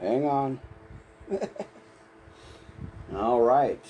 [0.00, 0.60] Hang on.
[3.14, 3.84] All right.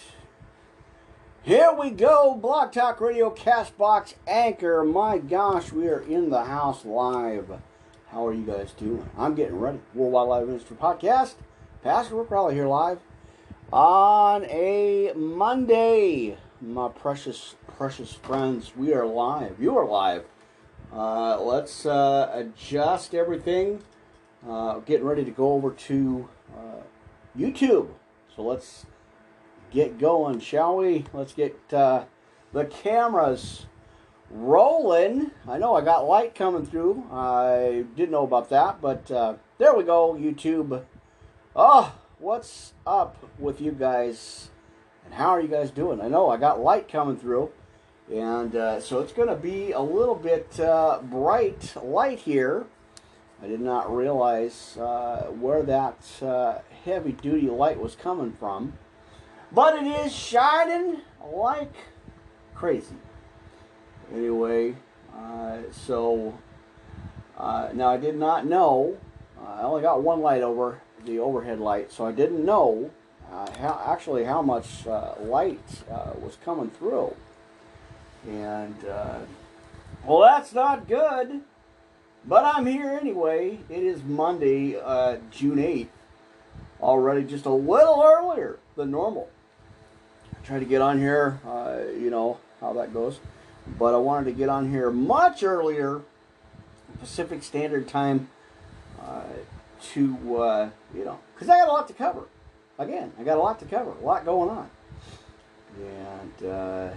[1.42, 2.34] Here we go.
[2.34, 4.84] Blog Talk Radio, Castbox, Anchor.
[4.84, 7.50] My gosh, we are in the house live.
[8.08, 9.08] How are you guys doing?
[9.16, 9.78] I'm getting ready.
[9.94, 11.34] Worldwide Wildlife Ministry Podcast.
[11.84, 12.98] Pastor Rick Raleigh here live
[13.72, 16.36] on a Monday.
[16.60, 19.60] My precious, precious friends, we are live.
[19.60, 20.24] You are live.
[20.92, 23.82] Uh, let's uh, adjust everything.
[24.48, 26.82] Uh, getting ready to go over to uh,
[27.38, 27.88] YouTube.
[28.34, 28.86] So let's
[29.70, 31.04] get going, shall we?
[31.12, 32.04] Let's get uh,
[32.52, 33.66] the cameras
[34.30, 35.30] rolling.
[35.46, 37.04] I know I got light coming through.
[37.12, 40.84] I didn't know about that, but uh, there we go, YouTube.
[41.54, 44.50] Oh, what's up with you guys?
[45.04, 46.00] And how are you guys doing?
[46.00, 47.50] I know I got light coming through.
[48.12, 52.66] And uh, so it's going to be a little bit uh, bright light here.
[53.42, 58.74] I did not realize uh, where that uh, heavy duty light was coming from.
[59.52, 60.98] But it is shining
[61.32, 61.72] like
[62.54, 62.96] crazy.
[64.14, 64.76] Anyway,
[65.16, 66.38] uh, so
[67.38, 68.98] uh, now I did not know.
[69.44, 72.90] I only got one light over the overhead light, so I didn't know
[73.32, 77.16] uh, how actually how much uh, light uh, was coming through.
[78.28, 78.76] And
[80.04, 81.42] well, that's not good.
[82.26, 83.58] But I'm here anyway.
[83.68, 84.72] It is Monday,
[85.30, 85.88] June 8th,
[86.80, 89.28] already just a little earlier than normal.
[90.40, 93.20] I tried to get on here, uh, you know how that goes,
[93.78, 96.02] but I wanted to get on here much earlier,
[96.98, 98.28] Pacific Standard Time,
[99.02, 99.22] uh,
[99.92, 102.24] to uh, you know, because I got a lot to cover.
[102.78, 104.70] Again, I got a lot to cover, a lot going on,
[105.78, 106.88] and uh,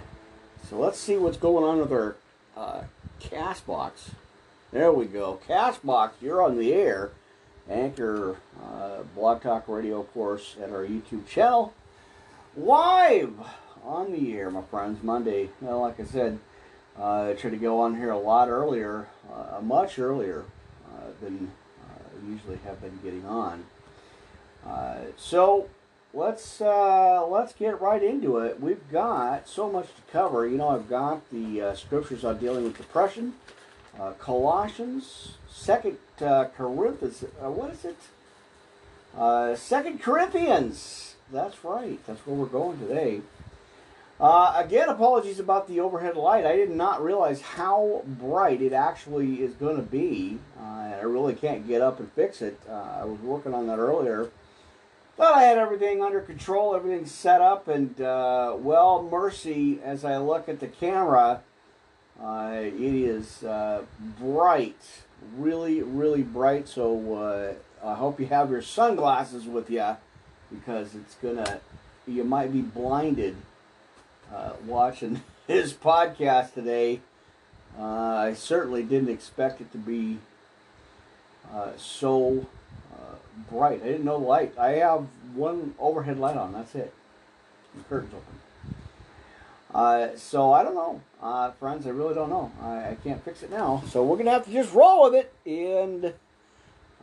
[0.68, 2.16] so let's see what's going on with our
[2.56, 2.82] uh,
[3.20, 4.10] Castbox.
[4.74, 6.14] There we go, Castbox.
[6.20, 7.12] You're on the air.
[7.70, 11.72] Anchor, uh, Blog Talk Radio, of course, at our YouTube channel.
[12.56, 13.34] Live
[13.84, 15.50] on the air, my friends, Monday.
[15.60, 16.40] Well, like I said,
[16.98, 20.44] uh, I tried to go on here a lot earlier, uh, much earlier
[20.92, 21.52] uh, than
[21.88, 23.66] I usually have been getting on.
[24.66, 25.68] Uh, so
[26.12, 28.60] let's uh, let's get right into it.
[28.60, 30.48] We've got so much to cover.
[30.48, 33.34] You know, I've got the uh, scriptures on dealing with depression,
[34.18, 37.24] Colossians, Second uh, Corinthians.
[37.42, 37.96] Uh, what is it?
[39.16, 41.14] Uh, Second Corinthians.
[41.32, 42.04] That's right.
[42.06, 43.22] That's where we're going today.
[44.20, 46.46] Uh, again, apologies about the overhead light.
[46.46, 50.38] I did not realize how bright it actually is going to be.
[50.58, 52.60] Uh, and I really can't get up and fix it.
[52.68, 54.30] Uh, I was working on that earlier.
[55.16, 60.16] Thought I had everything under control, everything set up, and uh, well, mercy, as I
[60.16, 61.38] look at the camera, uh,
[62.20, 63.82] it is uh,
[64.20, 65.04] bright
[65.36, 66.68] really, really bright.
[66.68, 69.96] So uh, I hope you have your sunglasses with you
[70.52, 71.60] because it's gonna.
[72.06, 73.36] You might be blinded
[74.32, 77.00] uh, watching his podcast today.
[77.78, 80.18] Uh, I certainly didn't expect it to be
[81.52, 82.46] uh, so
[82.92, 83.16] uh,
[83.50, 83.82] bright.
[83.82, 84.56] I didn't know light.
[84.58, 86.52] I have one overhead light on.
[86.52, 86.92] That's it.
[87.74, 88.43] The curtains open.
[89.74, 91.84] Uh, so I don't know, uh, friends.
[91.86, 92.52] I really don't know.
[92.62, 93.82] I, I, can't fix it now.
[93.88, 96.14] So we're gonna have to just roll with it and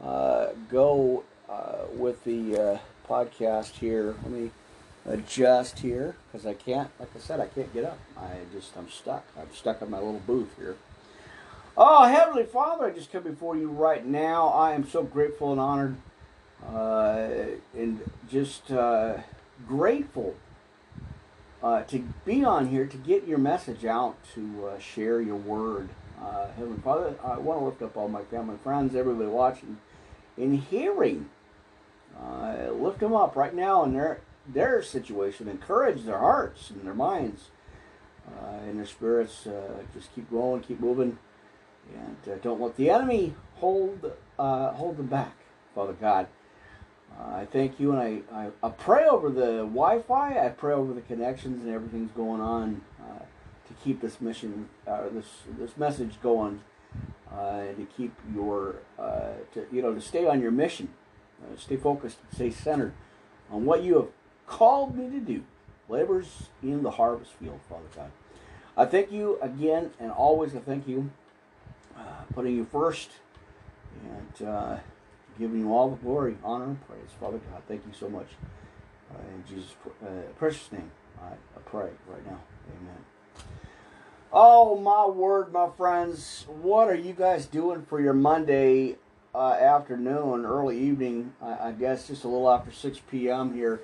[0.02, 2.78] uh, go uh, with the uh,
[3.10, 4.16] podcast here.
[4.24, 4.52] Let me
[5.06, 6.90] adjust here because I can't.
[6.98, 8.00] Like I said, I can't get up.
[8.18, 9.26] I just I'm stuck.
[9.38, 10.78] I'm stuck in my little booth here.
[11.76, 14.48] Oh, Heavenly Father, I just come before you right now.
[14.48, 15.98] I am so grateful and honored,
[16.74, 17.28] uh,
[17.76, 18.00] and
[18.30, 18.72] just
[19.68, 20.36] grateful
[21.64, 25.90] uh, to be on here to get your message out, to uh, share your word.
[26.22, 29.78] Uh, Heavenly Father, I want to lift up all my family, friends, everybody watching
[30.38, 31.30] and hearing.
[32.20, 35.48] Uh, lift them up right now in their their situation.
[35.48, 37.50] Encourage their hearts and their minds
[38.28, 39.48] uh, and their spirits.
[39.48, 41.18] Uh, just keep going, keep moving,
[41.96, 45.36] and don't let the enemy hold hold them back,
[45.74, 46.28] Father God.
[47.20, 50.46] Uh, I thank you, and I, I, I, pray over the Wi-Fi.
[50.46, 55.04] I pray over the connections and everything's going on uh, to keep this mission, uh,
[55.12, 55.25] this
[55.58, 56.62] this message going,
[57.31, 60.90] uh, to keep your, uh, to you know, to stay on your mission,
[61.42, 62.94] uh, stay focused, stay centered
[63.52, 64.07] on what you have
[64.48, 65.44] called me to do.
[65.90, 68.12] Labors in the harvest field, Father God.
[68.78, 71.12] I thank you again, and always I thank you,
[72.34, 73.12] putting you first,
[74.06, 74.78] and
[75.42, 77.10] giving you all the glory, honor, and praise.
[77.20, 78.28] Father God, thank you so much.
[79.14, 80.08] Uh, in Jesus' uh,
[80.38, 80.92] precious name,
[81.22, 82.40] I, I pray right now.
[82.80, 83.46] Amen.
[84.32, 86.46] Oh, my word, my friends.
[86.48, 88.96] What are you guys doing for your Monday?
[89.34, 93.54] uh, afternoon, early evening, I, I, guess just a little after 6 p.m.
[93.54, 93.82] here,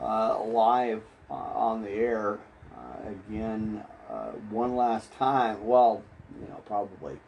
[0.00, 2.38] uh, live uh, on the air
[2.76, 3.84] uh, again,
[4.50, 5.64] one last time.
[5.64, 6.02] Well,
[6.40, 7.18] you know, probably.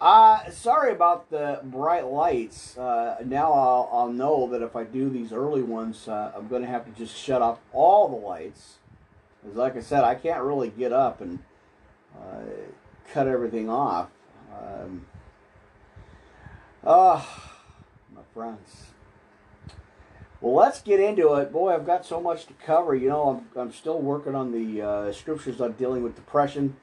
[0.00, 2.76] Uh, sorry about the bright lights.
[2.76, 6.62] Uh, now I'll, I'll know that if I do these early ones, uh, I'm going
[6.62, 8.78] to have to just shut off all the lights.
[9.42, 11.38] Because, like I said, I can't really get up and
[12.16, 12.42] uh,
[13.12, 14.08] cut everything off.
[14.52, 15.06] Um,
[16.84, 17.52] oh,
[18.14, 18.88] my friends.
[20.40, 21.52] Well, let's get into it.
[21.52, 22.94] Boy, I've got so much to cover.
[22.94, 26.76] You know, I'm, I'm still working on the uh, scriptures on dealing with depression.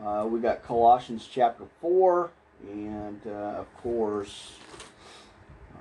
[0.00, 2.30] Uh, we got Colossians chapter 4,
[2.68, 4.52] and uh, of course,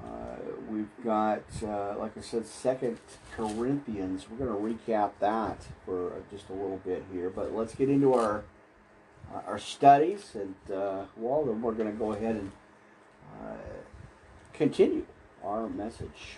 [0.04, 0.38] uh,
[0.70, 2.98] we've got, uh, like I said, Second
[3.36, 4.28] Corinthians.
[4.30, 8.14] We're going to recap that for just a little bit here, but let's get into
[8.14, 8.44] our
[9.46, 10.56] our studies, and
[11.16, 12.52] well, then we're going to go ahead and
[14.54, 15.06] continue
[15.44, 16.38] our message.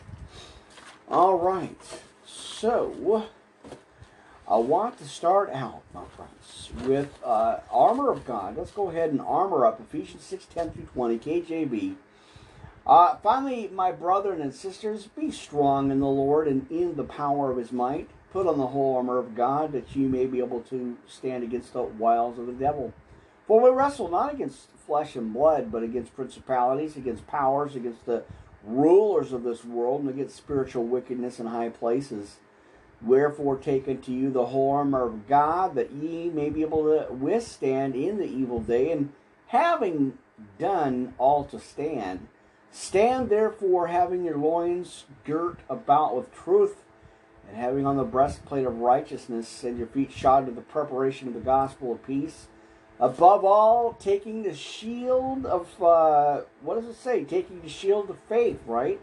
[1.07, 3.27] All right, so
[4.51, 8.57] I want to start out, my friends, with uh, armor of God.
[8.57, 11.95] Let's go ahead and armor up Ephesians 6 10 through 20, KJV.
[12.85, 17.49] Uh, finally, my brethren and sisters, be strong in the Lord and in the power
[17.49, 18.09] of his might.
[18.33, 21.71] Put on the whole armor of God that you may be able to stand against
[21.71, 22.93] the wiles of the devil.
[23.47, 28.25] For we wrestle not against flesh and blood, but against principalities, against powers, against the
[28.65, 32.35] rulers of this world and against spiritual wickedness in high places.
[33.03, 37.11] Wherefore, take unto you the whole armor of God, that ye may be able to
[37.11, 39.11] withstand in the evil day, and
[39.47, 40.17] having
[40.59, 42.27] done all to stand,
[42.71, 46.83] stand therefore, having your loins girt about with truth,
[47.47, 51.33] and having on the breastplate of righteousness, and your feet shod with the preparation of
[51.33, 52.47] the gospel of peace
[53.01, 57.23] Above all, taking the shield of, uh, what does it say?
[57.23, 59.01] Taking the shield of faith, right?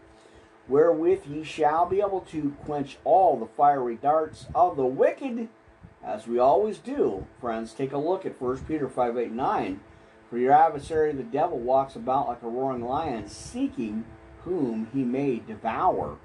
[0.69, 5.49] Wherewith ye shall be able to quench all the fiery darts of the wicked,
[6.05, 7.25] as we always do.
[7.41, 9.79] Friends, take a look at 1 Peter 5 8 9.
[10.29, 14.05] For your adversary, the devil, walks about like a roaring lion, seeking
[14.43, 16.17] whom he may devour.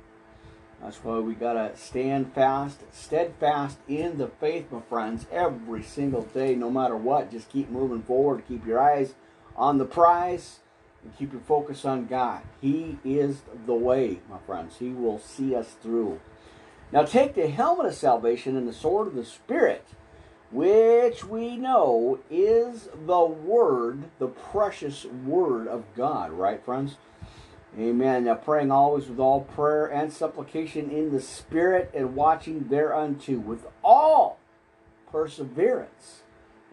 [0.83, 6.23] That's why we got to stand fast, steadfast in the faith, my friends, every single
[6.23, 7.31] day, no matter what.
[7.31, 8.47] Just keep moving forward.
[8.47, 9.15] Keep your eyes
[9.57, 10.59] on the prize
[11.05, 12.43] and keep your focus on God.
[12.61, 14.77] He is the way, my friends.
[14.79, 16.21] He will see us through.
[16.93, 19.87] Now take the helmet of salvation and the sword of the Spirit,
[20.51, 26.97] which we know is the Word, the precious Word of God, right, friends?
[27.79, 28.25] Amen.
[28.25, 33.67] Now praying always with all prayer and supplication in the Spirit and watching thereunto with
[33.83, 34.39] all
[35.11, 36.23] perseverance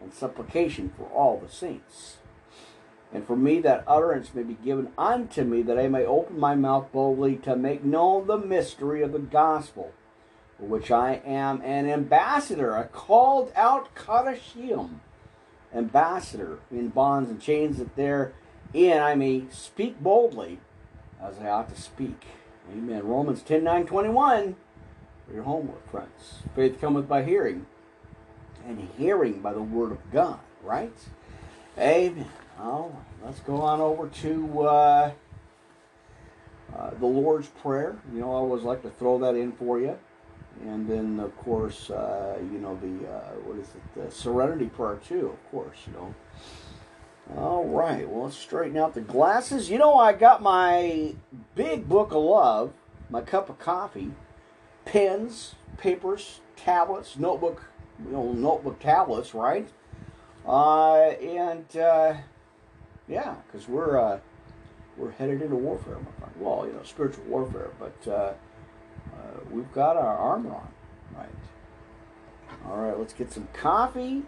[0.00, 2.18] and supplication for all the saints.
[3.12, 6.54] And for me that utterance may be given unto me that I may open my
[6.54, 9.92] mouth boldly to make known the mystery of the gospel,
[10.58, 15.00] for which I am an ambassador, a called out Kadashim,
[15.74, 20.58] ambassador in bonds and chains that therein I may speak boldly
[21.20, 22.24] as I ought to speak.
[22.72, 23.06] Amen.
[23.06, 24.56] Romans 10 9 21
[25.26, 26.42] for your homework, friends.
[26.54, 27.66] Faith cometh by hearing,
[28.66, 30.96] and hearing by the word of God, right?
[31.78, 32.26] Amen.
[32.62, 32.90] Right,
[33.24, 35.10] let's go on over to uh,
[36.76, 37.96] uh, the Lord's Prayer.
[38.12, 39.98] You know, I always like to throw that in for you.
[40.64, 45.00] And then, of course, uh, you know, the, uh, what is it, the Serenity Prayer,
[45.04, 46.14] too, of course, you know.
[47.36, 49.70] All right, well, let's straighten out the glasses.
[49.70, 51.14] You know, I got my
[51.54, 52.72] big book of love,
[53.10, 54.12] my cup of coffee,
[54.84, 57.64] pens, papers, tablets, notebook,
[58.04, 59.68] you know, notebook tablets, right?
[60.46, 62.14] Uh, and uh,
[63.12, 64.18] yeah, because we're uh,
[64.96, 66.32] we're headed into warfare, my friend.
[66.38, 68.32] Well, you know, spiritual warfare, but uh,
[69.12, 70.68] uh, we've got our armor on,
[71.16, 71.28] right?
[72.66, 74.22] All right, let's get some coffee,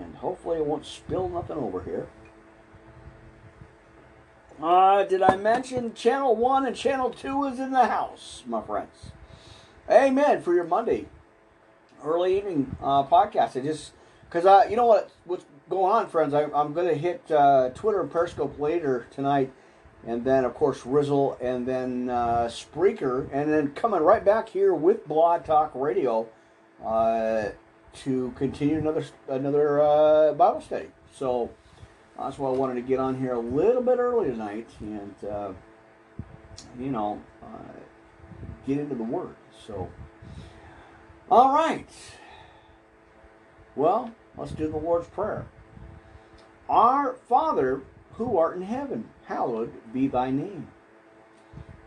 [0.00, 2.08] and hopefully it won't spill nothing over here.
[4.62, 9.12] Uh, did I mention Channel 1 and Channel 2 is in the house, my friends?
[9.88, 11.06] Amen for your Monday
[12.04, 13.56] early evening uh, podcast.
[13.56, 13.92] I just,
[14.28, 16.32] because uh, you know what, what's going on, friends?
[16.32, 19.52] I, am going to hit uh, Twitter and Periscope later tonight,
[20.06, 24.74] and then, of course, Rizzle, and then uh, Spreaker, and then coming right back here
[24.74, 26.26] with Blog Talk Radio
[26.84, 27.48] uh,
[28.04, 30.88] to continue another, another uh, Bible study.
[31.14, 31.50] So,
[32.18, 35.52] that's why I wanted to get on here a little bit early tonight and, uh,
[36.78, 37.46] you know, uh,
[38.66, 39.34] get into the Word.
[39.66, 39.88] So,
[41.30, 41.88] all right.
[43.76, 45.46] Well, let's do the Lord's Prayer.
[46.68, 47.82] Our Father
[48.14, 50.68] who art in heaven, hallowed be thy name.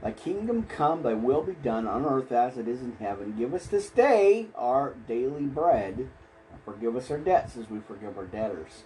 [0.02, 3.36] Thy kingdom come, thy will be done on earth as it is in heaven.
[3.38, 6.10] Give us this day our daily bread.
[6.52, 8.84] And forgive us our debts as we forgive our debtors.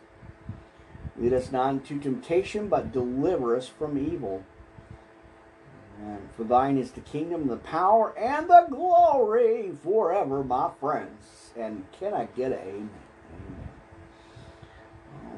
[1.17, 4.43] Lead us not into temptation, but deliver us from evil.
[5.97, 11.53] And for thine is the kingdom, the power, and the glory forever, my friends.
[11.57, 12.89] And can I get amen?
[12.89, 13.04] Amen.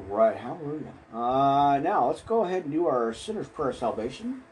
[0.08, 0.94] Right, hallelujah.
[1.14, 4.44] Uh, now, let's go ahead and do our sinner's prayer of salvation.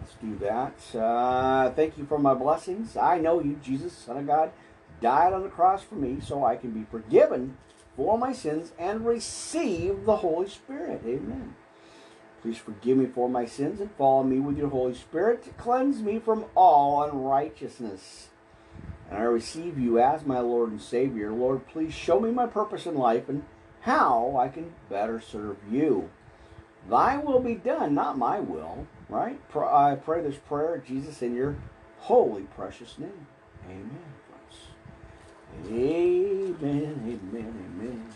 [0.00, 0.96] Let's do that.
[0.96, 2.96] Uh, thank you for my blessings.
[2.96, 4.52] I know you, Jesus, Son of God,
[5.00, 7.56] died on the cross for me so I can be forgiven
[7.96, 11.02] for my sins and receive the Holy Spirit.
[11.04, 11.56] Amen.
[12.40, 16.00] Please forgive me for my sins and follow me with your Holy Spirit to cleanse
[16.00, 18.28] me from all unrighteousness.
[19.10, 21.32] And I receive you as my Lord and Savior.
[21.32, 23.42] Lord, please show me my purpose in life and
[23.80, 26.10] how I can better serve you.
[26.88, 28.86] Thy will be done, not my will.
[29.08, 29.40] Right?
[29.54, 31.56] I pray this prayer, Jesus, in your
[32.00, 33.26] holy, precious name.
[33.66, 34.18] Amen.
[35.66, 38.06] Amen, amen, amen.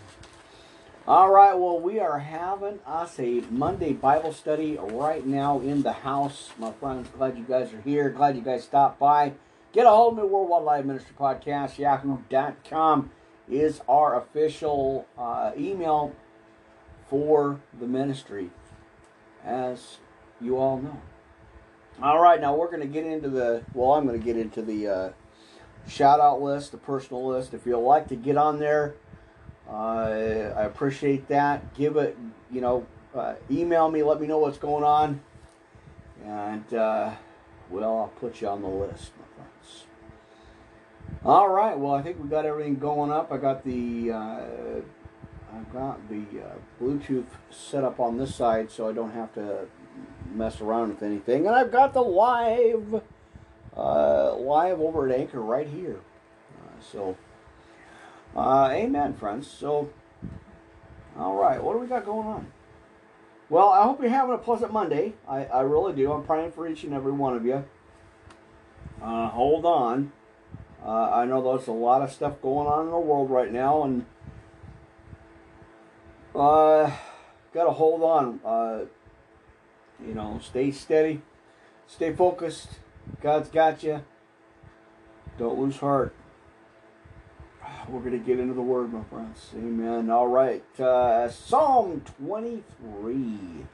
[1.09, 5.92] All right, well, we are having us a Monday Bible study right now in the
[5.92, 6.50] house.
[6.59, 8.11] My friends, glad you guys are here.
[8.11, 9.33] Glad you guys stopped by.
[9.73, 13.11] Get a hold of me, Worldwide Live Ministry Podcast, yahoo.com
[13.52, 16.14] is our official uh, email
[17.09, 18.50] for the ministry,
[19.44, 19.99] as
[20.40, 21.00] you all know.
[22.02, 24.62] All right, now we're going to get into the, well, I'm going to get into
[24.62, 25.11] the uh,
[25.87, 27.52] shout out list, the personal list.
[27.52, 28.94] If you'd like to get on there,
[29.68, 31.75] uh, I appreciate that.
[31.75, 32.16] Give it,
[32.50, 35.21] you know, uh, email me, let me know what's going on.
[36.25, 37.11] And, uh,
[37.68, 39.12] well, I'll put you on the list.
[41.25, 43.31] All right, well, I think we got everything going up.
[43.31, 44.40] I got the, uh,
[45.54, 49.66] I've got the uh, Bluetooth set up on this side so I don't have to
[50.35, 51.47] mess around with anything.
[51.47, 53.02] And I've got the live,
[53.76, 56.00] uh, live over at Anchor right here.
[56.81, 57.16] so,
[58.37, 59.47] uh, amen, friends.
[59.47, 59.90] So,
[61.16, 62.47] all right, what do we got going on?
[63.49, 65.12] Well, I hope you're having a pleasant Monday.
[65.28, 66.11] I, I really do.
[66.11, 67.64] I'm praying for each and every one of you.
[69.02, 70.11] Uh, hold on.
[70.84, 73.84] Uh, I know there's a lot of stuff going on in the world right now,
[73.84, 74.04] and
[76.34, 76.90] uh,
[77.54, 78.40] got to hold on.
[78.44, 78.84] Uh,
[80.04, 81.22] you know, stay steady,
[81.86, 82.80] stay focused.
[83.20, 84.02] God's got you.
[85.38, 86.14] Don't lose heart
[87.88, 89.50] we're going to get into the word, my friends.
[89.54, 90.10] Amen.
[90.10, 90.64] All right.
[90.80, 93.66] Uh, Psalm 23.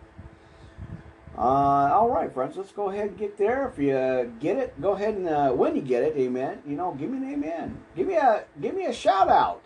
[1.39, 3.69] Uh, all right, friends, let's go ahead and get there.
[3.69, 6.63] If you get it, go ahead and uh, when you get it, amen.
[6.67, 7.81] You know, give me an amen.
[7.95, 9.63] Give me a give me a shout out.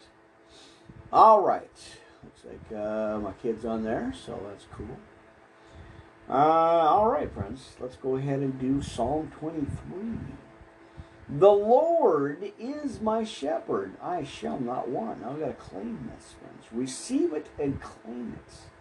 [1.11, 1.71] All right,
[2.23, 4.99] looks like uh, my kid's on there, so that's cool.
[6.29, 9.67] Uh, all right, friends, let's go ahead and do Psalm 23.
[11.39, 13.95] The Lord is my shepherd.
[14.03, 15.23] I shall not want.
[15.23, 16.67] Now I've got to claim this, friends.
[16.71, 18.72] Receive it and claim it.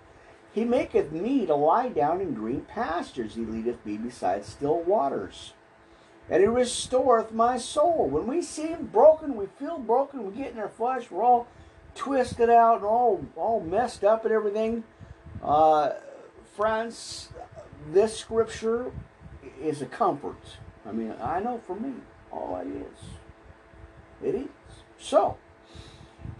[0.53, 3.35] He maketh me to lie down in green pastures.
[3.35, 5.53] He leadeth me beside still waters.
[6.29, 8.07] And he restoreth my soul.
[8.07, 11.47] When we seem broken, we feel broken, we get in our flesh, we're all
[11.95, 14.83] twisted out and all, all messed up and everything.
[15.43, 15.91] Uh,
[16.55, 17.29] friends,
[17.91, 18.91] this scripture
[19.61, 20.57] is a comfort.
[20.85, 21.93] I mean, I know for me.
[22.31, 24.35] all it is.
[24.35, 24.47] It is.
[24.99, 25.37] So,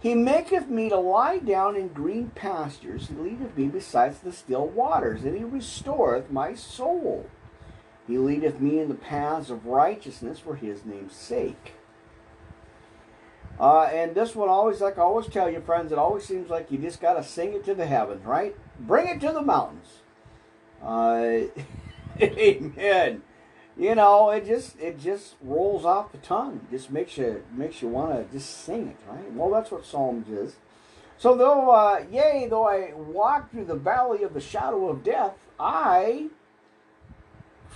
[0.00, 4.66] he maketh me to lie down in green pastures, he leadeth me beside the still
[4.66, 7.28] waters, and he restoreth my soul.
[8.06, 11.74] He leadeth me in the paths of righteousness for his name's sake.
[13.60, 16.72] Uh, and this one always, like I always tell you, friends, it always seems like
[16.72, 18.56] you just got to sing it to the heavens, right?
[18.80, 20.00] Bring it to the mountains.
[20.82, 21.42] Uh,
[22.20, 23.22] amen
[23.76, 26.60] you know, it just it just rolls off the tongue.
[26.68, 29.32] It just makes you makes you want to just sing it, right?
[29.32, 30.56] Well, that's what Psalms is.
[31.18, 35.34] So though, uh, yea, though I walk through the valley of the shadow of death,
[35.58, 36.30] I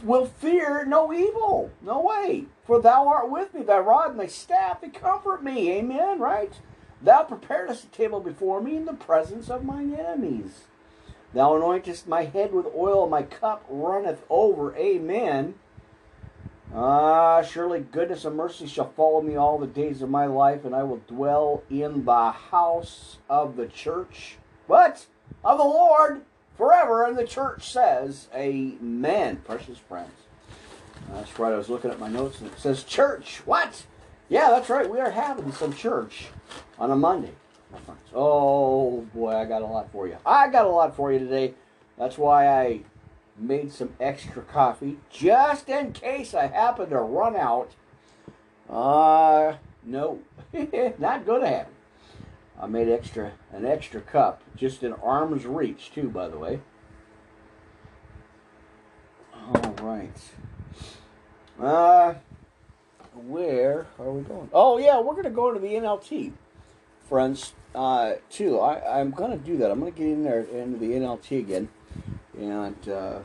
[0.02, 1.70] will fear no evil.
[1.80, 2.46] No way.
[2.64, 5.70] For thou art with me, thy rod and thy staff, they comfort me.
[5.72, 6.52] Amen, right?
[7.00, 10.64] Thou preparest a table before me in the presence of mine enemies.
[11.32, 14.74] Thou anointest my head with oil, my cup runneth over.
[14.76, 15.54] Amen.
[16.78, 20.74] Ah, surely goodness and mercy shall follow me all the days of my life, and
[20.74, 24.36] I will dwell in the house of the church.
[24.66, 25.06] What?
[25.42, 26.20] Of the Lord
[26.54, 27.04] forever.
[27.04, 30.12] And the church says, Amen, precious friends.
[31.12, 33.40] That's right, I was looking at my notes and it says church.
[33.46, 33.86] What?
[34.28, 36.26] Yeah, that's right, we are having some church
[36.78, 37.32] on a Monday,
[37.72, 38.00] my friends.
[38.12, 40.18] Oh boy, I got a lot for you.
[40.26, 41.54] I got a lot for you today.
[41.96, 42.80] That's why I
[43.38, 47.74] made some extra coffee just in case I happen to run out.
[48.68, 50.20] Uh, no,
[50.98, 51.72] not gonna happen.
[52.60, 56.60] I made extra an extra cup, just in arm's reach too, by the way.
[59.34, 60.18] All right.
[61.60, 62.14] Uh,
[63.14, 64.50] where are we going?
[64.52, 66.32] Oh yeah, we're gonna go to the NLT,
[67.08, 67.52] friends.
[67.74, 68.58] Uh, too.
[68.58, 69.70] I I'm gonna do that.
[69.70, 71.68] I'm gonna get in there into the NLT again,
[72.36, 73.18] and uh,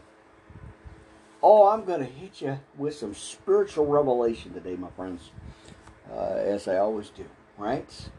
[1.44, 5.32] oh, I'm gonna hit you with some spiritual revelation today, my friends,
[6.12, 7.26] uh, as I always do.
[7.58, 8.10] Right?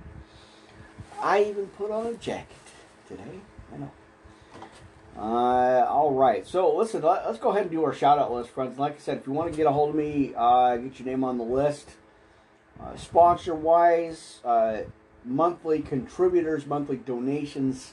[1.20, 2.56] I even put on a jacket
[3.08, 3.40] today.
[3.72, 3.90] I know.
[5.16, 6.46] Uh, all right.
[6.46, 8.78] So listen, let, us go ahead and do our shout out list, friends.
[8.78, 11.06] Like I said, if you want to get a hold of me, uh, get your
[11.06, 11.90] name on the list.
[12.80, 14.78] Uh, sponsor wise, uh,
[15.24, 17.92] monthly contributors, monthly donations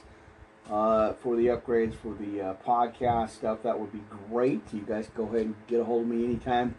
[0.70, 4.62] uh, for the upgrades for the uh, podcast stuff, that would be great.
[4.72, 6.76] You guys go ahead and get a hold of me anytime.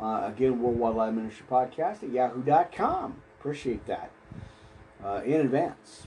[0.00, 3.16] again, Worldwide Live Ministry Podcast at yahoo.com.
[3.38, 4.10] Appreciate that
[5.24, 6.06] in advance.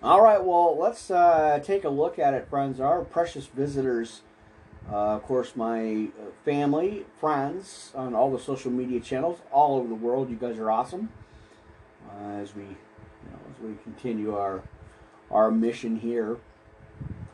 [0.00, 2.78] All right, well, let's uh, take a look at it, friends.
[2.78, 4.20] Our precious visitors,
[4.88, 9.88] uh, of course, my uh, family, friends on all the social media channels all over
[9.88, 10.30] the world.
[10.30, 11.08] You guys are awesome.
[12.08, 14.62] Uh, as we, you know, as we continue our
[15.30, 16.38] our mission here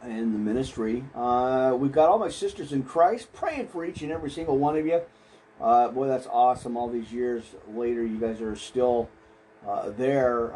[0.02, 4.12] in the ministry, uh, we've got all my sisters in Christ praying for each and
[4.12, 5.00] every single one of you.
[5.60, 6.76] Uh, boy, that's awesome.
[6.76, 9.08] All these years later, you guys are still
[9.96, 10.52] there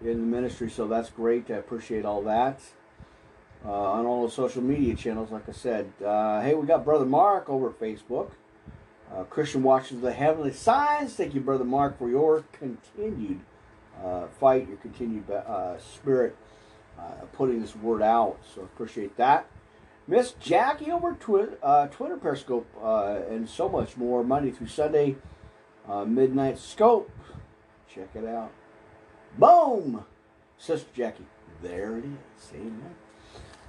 [0.00, 1.50] in the ministry, so that's great.
[1.50, 2.60] I appreciate all that.
[3.64, 5.90] Uh, on all the social media channels, like I said.
[6.04, 8.32] Uh, hey, we got Brother Mark over at Facebook.
[9.10, 11.14] Uh, Christian Watches the Heavenly Signs.
[11.14, 13.40] Thank you, Brother Mark, for your continued
[14.02, 16.36] uh, fight, your continued uh, spirit
[16.98, 18.38] uh, putting this word out.
[18.54, 19.46] So appreciate that.
[20.06, 24.22] Miss Jackie over Twitter, Twitter Periscope, and so much more.
[24.22, 25.16] Monday through Sunday,
[26.06, 27.10] Midnight Scope.
[27.88, 28.52] Check it out.
[29.38, 30.04] Boom!
[30.58, 31.26] Sister Jackie.
[31.62, 32.52] There it is.
[32.54, 32.94] Amen.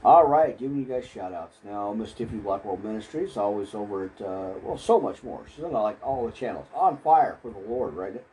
[0.03, 1.57] All right, giving you guys shout outs.
[1.63, 5.45] Now, Miss Tiffany Blackwell Ministries, always over at, uh, well, so much more.
[5.55, 6.67] She's on like all the channels.
[6.75, 8.23] On fire for the Lord, right?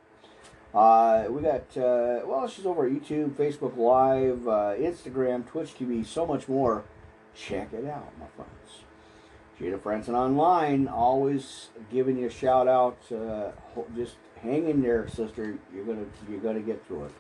[0.75, 6.05] Uh, we got, uh, well, she's over at YouTube, Facebook Live, uh, Instagram, Twitch TV,
[6.05, 6.85] so much more.
[7.35, 8.85] Check it out, my friends.
[9.61, 12.99] Jada Franson Online, always giving you a shout out.
[13.13, 13.51] Uh,
[13.95, 15.57] just hang in there, sister.
[15.75, 17.13] You're gonna you're gonna get through it.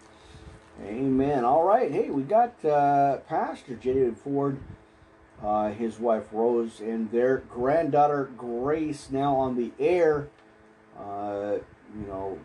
[0.84, 1.44] Amen.
[1.44, 1.90] All right.
[1.92, 4.58] Hey, we got uh, Pastor Jaden Ford,
[5.42, 10.28] uh, his wife Rose, and their granddaughter Grace now on the air.
[10.98, 11.58] Uh,
[11.94, 12.38] you know,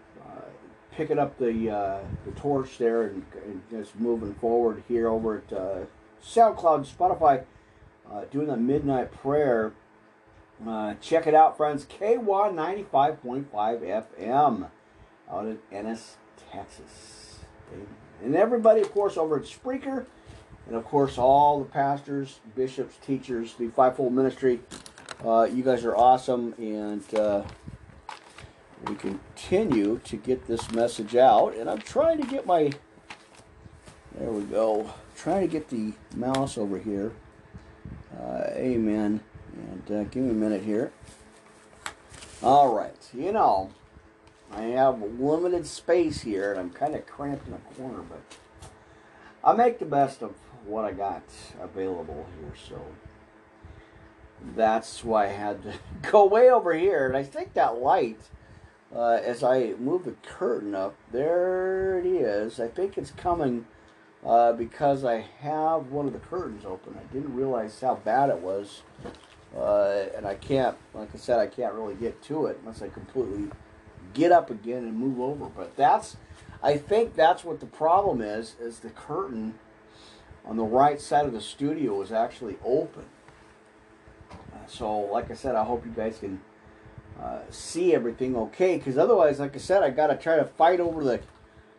[0.97, 5.53] picking up the uh, the torch there and, and, just moving forward here over at
[5.53, 5.79] uh,
[6.25, 7.43] SoundCloud, Spotify,
[8.31, 9.71] doing the midnight prayer.
[10.99, 11.85] check it out, friends.
[11.85, 14.69] KY 95.5 FM
[15.31, 16.17] out in Ennis,
[16.51, 17.39] Texas.
[18.23, 20.05] And everybody, of course, over at Spreaker,
[20.65, 24.59] and of course, all the pastors, bishops, teachers, the fivefold ministry.
[25.23, 27.43] Uh, you guys are awesome, and uh,
[28.85, 31.55] we continue to get this message out.
[31.55, 32.71] And I'm trying to get my,
[34.17, 37.13] there we go, trying to get the mouse over here.
[38.19, 39.21] Uh, amen.
[39.53, 40.91] And uh, give me a minute here.
[42.43, 43.71] All right, you know,
[44.51, 48.21] I have limited space here, and I'm kind of cramped in a corner, but
[49.43, 51.23] I make the best of what I got
[51.59, 52.79] available here, so
[54.55, 55.73] that's why I had to
[56.11, 57.07] go way over here.
[57.07, 58.19] And I think that light,
[58.95, 62.59] uh, as I move the curtain up, there it is.
[62.59, 63.65] I think it's coming
[64.25, 66.97] uh, because I have one of the curtains open.
[66.97, 68.81] I didn't realize how bad it was.
[69.55, 72.89] Uh, and I can't, like I said, I can't really get to it unless I
[72.89, 73.49] completely
[74.13, 75.45] get up again and move over.
[75.45, 76.17] But that's,
[76.61, 79.55] I think that's what the problem is, is the curtain
[80.45, 83.05] on the right side of the studio is actually open.
[84.31, 86.41] Uh, so, like I said, I hope you guys can
[87.21, 90.79] uh, see everything okay, because otherwise, like I said, I got to try to fight
[90.79, 91.19] over the,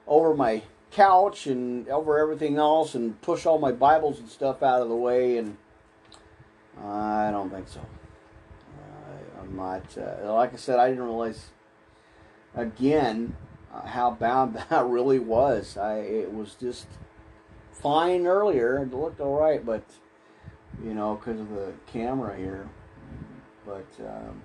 [0.07, 4.83] over my couch and over everything else and push all my Bibles and stuff out
[4.83, 5.57] of the way, and
[6.83, 7.81] I don't think so.
[9.49, 11.51] I'm not, uh, like I said, I didn't realize
[12.55, 13.37] again
[13.73, 15.77] uh, how bad that really was.
[15.77, 16.87] I it was just
[17.73, 18.83] fine earlier.
[18.83, 19.85] It looked all right, but
[20.85, 22.69] you know, because of the camera here.
[23.65, 24.43] But um,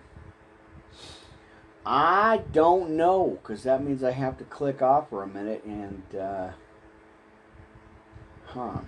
[1.86, 6.04] I don't know because that means I have to click off for a minute and
[6.16, 6.50] uh,
[8.54, 8.82] Huh.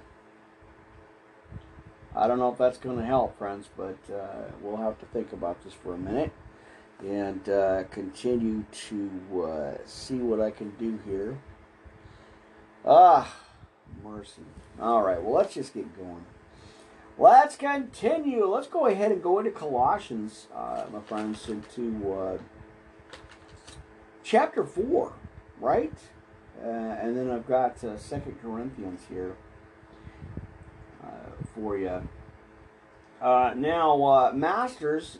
[2.15, 5.33] I don't know if that's going to help, friends, but uh, we'll have to think
[5.33, 6.31] about this for a minute
[6.99, 11.39] and uh, continue to uh, see what I can do here.
[12.85, 13.35] Ah,
[14.03, 14.43] mercy.
[14.79, 16.25] All right, well, let's just get going.
[17.17, 18.45] Let's continue.
[18.45, 22.37] Let's go ahead and go into Colossians, uh, my friends, into uh,
[24.25, 25.13] chapter 4,
[25.61, 25.93] right?
[26.61, 29.35] Uh, and then I've got uh, Second Corinthians here
[31.03, 32.09] uh, for you.
[33.21, 35.19] Uh, now, uh, masters,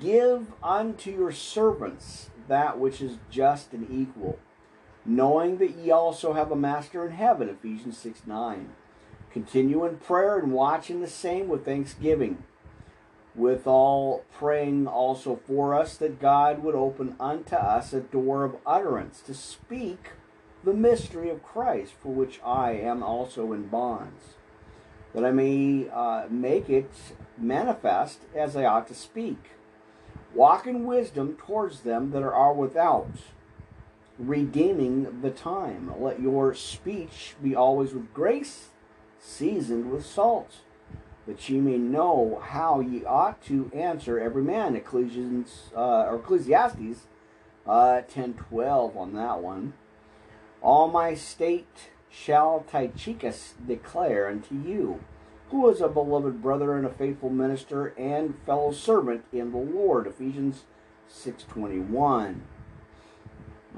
[0.00, 4.38] give unto your servants that which is just and equal,
[5.04, 7.48] knowing that ye also have a master in heaven.
[7.48, 8.70] Ephesians 6 9.
[9.30, 12.44] Continue in prayer and watching the same with thanksgiving.
[13.34, 18.56] With all praying also for us that God would open unto us a door of
[18.64, 20.10] utterance to speak
[20.62, 24.34] the mystery of Christ, for which I am also in bonds,
[25.12, 26.90] that I may uh, make it
[27.36, 29.50] manifest as I ought to speak.
[30.34, 33.10] Walk in wisdom towards them that are without,
[34.18, 35.92] redeeming the time.
[36.00, 38.68] Let your speech be always with grace
[39.20, 40.56] seasoned with salt,
[41.26, 44.76] that ye may know how ye ought to answer every man.
[44.76, 47.06] Ecclesiastes, uh, or Ecclesiastes
[47.66, 49.74] uh, 10 12 on that one.
[50.62, 55.00] All my state shall Tychicus declare unto you,
[55.50, 60.06] who is a beloved brother and a faithful minister and fellow servant in the Lord.
[60.06, 60.64] Ephesians
[61.10, 62.40] 6.21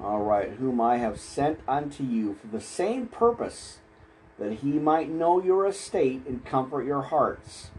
[0.02, 3.78] All right, whom I have sent unto you for the same purpose,
[4.38, 7.70] that he might know your estate and comfort your hearts.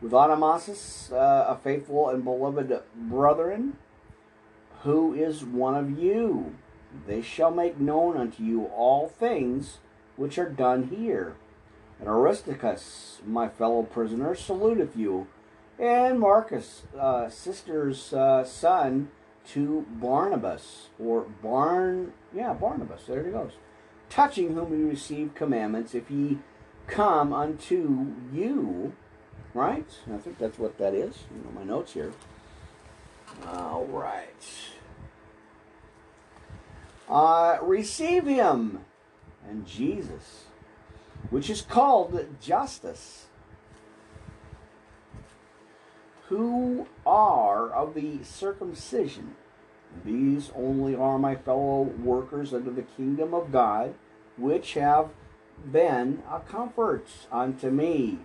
[0.00, 3.76] With Onesimus, uh, a faithful and beloved brethren,
[4.82, 6.54] who is one of you.
[7.06, 9.78] They shall make known unto you all things
[10.16, 11.34] which are done here.
[12.00, 15.26] And Aristarchus, my fellow prisoner, saluteth you.
[15.78, 19.10] And Marcus, uh, sister's uh, son,
[19.52, 23.52] to Barnabas, or Barn, yeah, Barnabas, there he goes
[24.10, 26.38] touching whom we receive commandments, if ye
[26.86, 28.92] come unto you,
[29.54, 29.88] right?
[30.12, 31.24] I think that's what that is.
[31.34, 32.12] You know my notes here.
[33.46, 34.44] All right.
[37.08, 38.84] Uh, receive him
[39.48, 40.44] and Jesus,
[41.30, 43.26] which is called Justus,
[46.28, 49.36] who are of the circumcision
[50.04, 53.94] these only are my fellow workers under the kingdom of God,
[54.36, 55.10] which have
[55.70, 58.18] been a comfort unto me.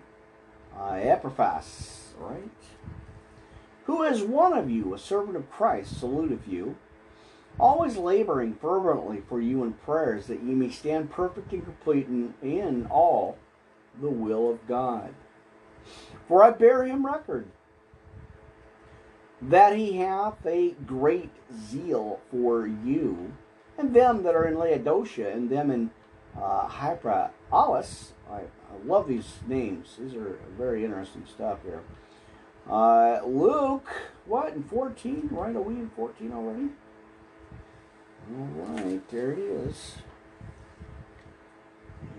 [0.76, 2.50] Uh, Epaphras, right?
[3.84, 6.76] Who is one of you, a servant of Christ, saluteth you,
[7.58, 12.34] always laboring fervently for you in prayers, that ye may stand perfect and complete in,
[12.42, 13.38] in all
[14.00, 15.14] the will of God.
[16.26, 17.46] For I bear him record
[19.42, 23.32] that he hath a great zeal for you,
[23.76, 25.90] and them that are in Laodicea, and them in
[26.40, 28.12] uh, Hierapolis.
[28.30, 29.96] I, I love these names.
[29.98, 31.82] These are very interesting stuff here.
[32.68, 33.88] Uh, Luke,
[34.26, 35.28] what, in 14?
[35.30, 36.68] Right, are we in 14 already?
[38.36, 39.96] All right, there it is.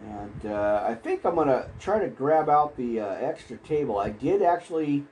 [0.08, 3.97] And uh, I think I'm going to try to grab out the uh, extra table.
[3.97, 5.06] I did actually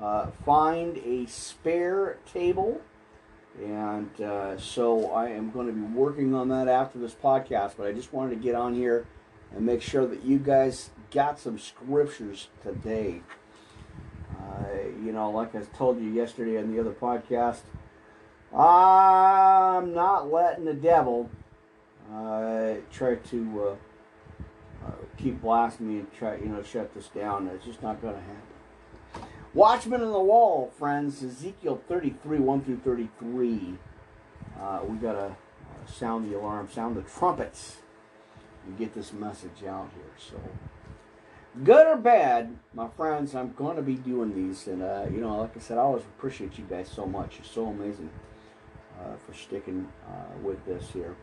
[0.00, 2.80] uh, find a spare table.
[3.62, 7.74] And uh, so I am going to be working on that after this podcast.
[7.76, 9.06] But I just wanted to get on here
[9.54, 13.22] and make sure that you guys got some scriptures today.
[14.36, 14.64] Uh,
[15.04, 17.62] you know, like I told you yesterday on the other podcast,
[18.52, 21.30] I'm not letting the devil
[22.12, 27.48] uh, try to uh, uh, keep blasting me and try, you know, shut this down.
[27.48, 28.53] It's just not going to happen.
[29.54, 33.74] Watchmen on the Wall, friends, Ezekiel 33, 1 through 33.
[34.60, 35.32] Uh, we got to uh,
[35.86, 37.76] sound the alarm, sound the trumpets,
[38.66, 40.10] and get this message out here.
[40.18, 40.40] So,
[41.62, 44.66] good or bad, my friends, I'm going to be doing these.
[44.66, 47.36] And, uh, you know, like I said, I always appreciate you guys so much.
[47.38, 48.10] You're so amazing
[49.00, 51.14] uh, for sticking uh, with this here.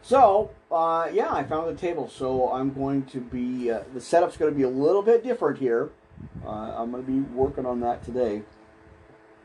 [0.00, 2.08] So, uh, yeah, I found the table.
[2.08, 5.58] So I'm going to be, uh, the setup's going to be a little bit different
[5.58, 5.90] here.
[6.44, 8.42] Uh, I'm going to be working on that today.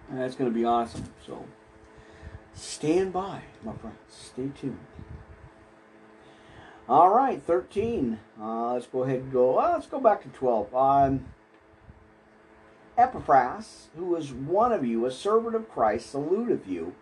[0.10, 1.06] And that's going to be awesome.
[1.26, 1.46] So
[2.54, 3.98] stand by, my friends.
[4.10, 4.80] Stay tuned.
[6.88, 8.20] All right, 13.
[8.40, 9.58] Uh, let's go ahead and go.
[9.58, 10.76] Uh, let's go back to 12.
[10.76, 11.26] Um,
[12.98, 16.94] Epaphras, who is one of you, a servant of Christ, saluteth you,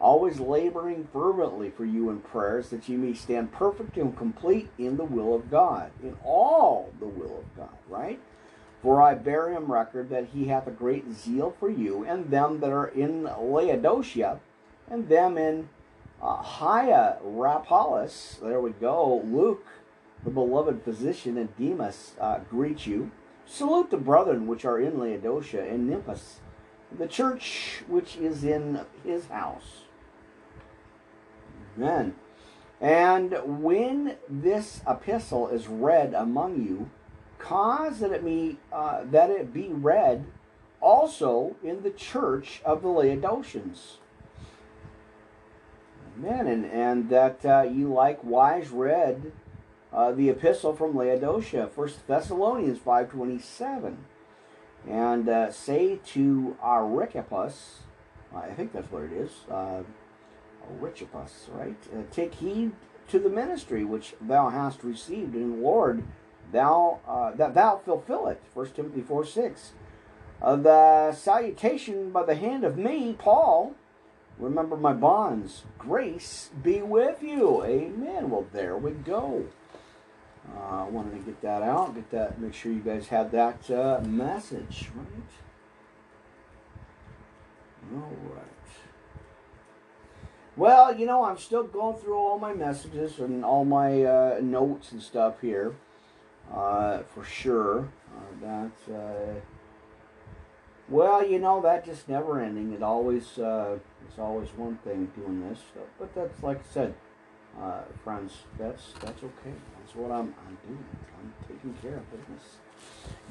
[0.00, 4.96] always laboring fervently for you in prayers that you may stand perfect and complete in
[4.96, 8.20] the will of God, in all the will of God, right?
[8.82, 12.60] For I bear him record that he hath a great zeal for you, and them
[12.60, 14.38] that are in Laodicea,
[14.88, 15.68] and them in
[16.22, 18.38] uh, Hierapolis.
[18.40, 19.22] There we go.
[19.24, 19.66] Luke,
[20.24, 23.10] the beloved physician, and Demas uh, greet you.
[23.46, 26.34] Salute the brethren which are in Laodicea and Nymphas,
[26.96, 29.84] the church which is in his house.
[31.76, 32.14] Amen.
[32.80, 36.90] And when this epistle is read among you,
[37.38, 40.26] cause that it be uh, that it be read
[40.80, 43.98] also in the church of the Laodiceans.
[46.16, 46.46] Amen.
[46.46, 49.32] And, and that uh, you likewise read
[49.92, 53.98] uh, the epistle from Laodicea, First Thessalonians five twenty seven,
[54.88, 57.80] and uh, say to Archippus,
[58.34, 59.82] I think that's what it is, uh,
[60.82, 61.76] Archippus, right?
[61.94, 62.72] Uh, take heed
[63.08, 66.04] to the ministry which thou hast received in the Lord
[66.52, 68.42] thou uh, that thou fulfill it.
[68.54, 69.72] First Timothy four six.
[70.40, 73.74] Uh, the salutation by the hand of me, Paul.
[74.38, 75.64] Remember my bonds.
[75.78, 77.64] Grace be with you.
[77.64, 78.30] Amen.
[78.30, 79.46] Well, there we go.
[80.56, 81.96] Uh, I wanted to get that out.
[81.96, 82.40] Get that.
[82.40, 85.32] Make sure you guys have that uh, message right.
[87.94, 88.44] All right.
[90.56, 94.92] Well, you know, I'm still going through all my messages and all my uh, notes
[94.92, 95.74] and stuff here
[96.54, 97.88] uh, for sure.
[98.16, 99.34] Uh, that's uh,
[100.88, 102.72] well, you know, that just never ending.
[102.72, 106.94] It always uh, it's always one thing doing this, so, but that's like I said,
[107.60, 108.32] uh, friends.
[108.58, 109.54] That's that's okay.
[109.78, 110.84] That's what I'm I'm doing.
[111.20, 112.42] I'm taking care of business.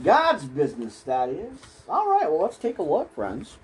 [0.04, 1.58] God's business, that is.
[1.88, 2.30] All right.
[2.30, 3.58] Well, let's take a look, friends.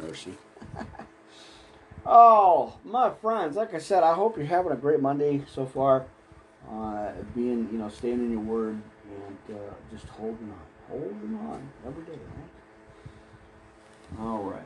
[0.00, 0.34] Mercy.
[2.06, 3.56] oh, my friends.
[3.56, 6.06] Like I said, I hope you're having a great Monday so far
[6.68, 11.68] uh, being, you know, staying in your word and uh, just holding on, holding on
[11.86, 14.20] every day, right?
[14.20, 14.64] All right.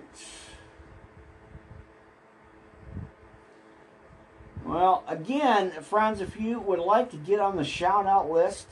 [4.65, 8.67] Well, again, friends, if you would like to get on the shout out list,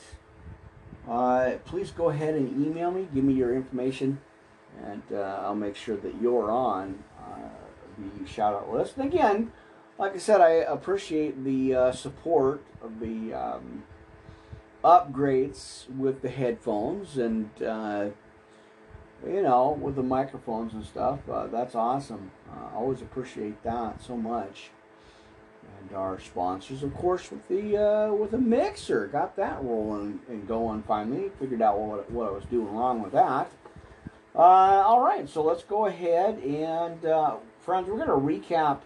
[1.07, 3.07] uh, please go ahead and email me.
[3.13, 4.19] Give me your information,
[4.83, 7.49] and uh, I'll make sure that you're on uh,
[8.19, 8.97] the shout out list.
[8.97, 9.51] And again,
[10.03, 13.83] like I said, I appreciate the uh, support of the um,
[14.83, 18.07] upgrades with the headphones and uh,
[19.25, 21.19] you know with the microphones and stuff.
[21.29, 22.31] Uh, that's awesome.
[22.51, 24.71] I always appreciate that so much.
[25.79, 30.45] And our sponsors, of course, with the uh, with the mixer, got that rolling and
[30.45, 31.31] going finally.
[31.39, 33.49] Figured out what what I was doing wrong with that.
[34.35, 38.79] Uh, all right, so let's go ahead and uh, friends, we're going to recap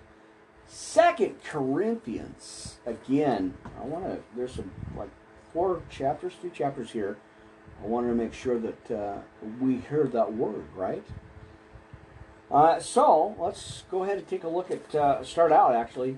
[0.67, 2.77] Second Corinthians.
[2.85, 4.19] Again, I want to.
[4.35, 5.09] There's some like
[5.53, 7.17] four chapters, three chapters here.
[7.83, 9.17] I wanted to make sure that uh,
[9.61, 11.03] we heard that word right.
[12.51, 14.93] Uh, so let's go ahead and take a look at.
[14.93, 16.17] Uh, start out actually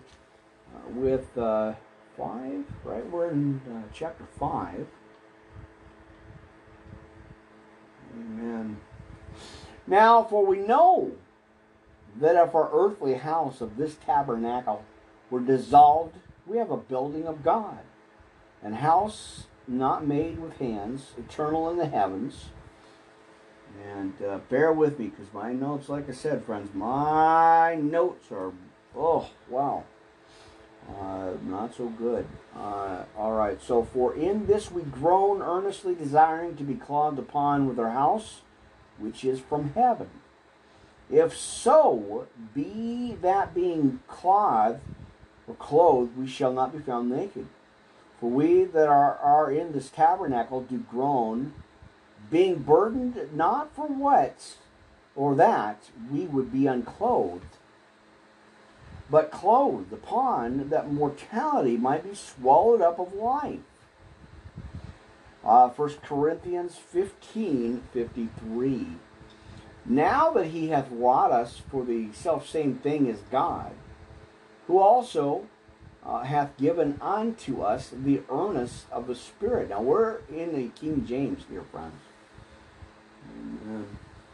[0.73, 1.73] uh, with uh,
[2.17, 2.63] five.
[2.83, 4.87] Right, we're in uh, chapter five.
[8.15, 8.77] Amen.
[9.85, 11.11] Now, for we know
[12.19, 14.83] that if our earthly house of this tabernacle
[15.29, 17.79] were dissolved, we have a building of God,
[18.61, 22.45] an house not made with hands, eternal in the heavens.
[23.87, 28.51] And uh, bear with me because my notes, like I said, friends, my notes are,
[28.97, 29.83] oh, wow.
[30.89, 32.27] Uh, not so good.
[32.55, 37.67] Uh, all right, so for in this we groan, earnestly desiring to be clothed upon
[37.67, 38.41] with our house,
[38.97, 40.09] which is from heaven
[41.09, 44.81] if so, be that being clothed
[45.47, 47.47] or clothed, we shall not be found naked.
[48.19, 51.53] For we that are, are in this tabernacle do groan,
[52.29, 54.55] being burdened not for what
[55.15, 57.57] or that we would be unclothed,
[59.09, 63.59] but clothed upon that mortality might be swallowed up of life.
[65.43, 68.87] Uh, 1 Corinthians 15 53.
[69.89, 73.71] Now that he hath wrought us for the self same thing as God,
[74.67, 75.47] who also
[76.05, 79.69] uh, hath given unto us the earnest of the Spirit.
[79.69, 81.95] Now we're in the King James, dear friends.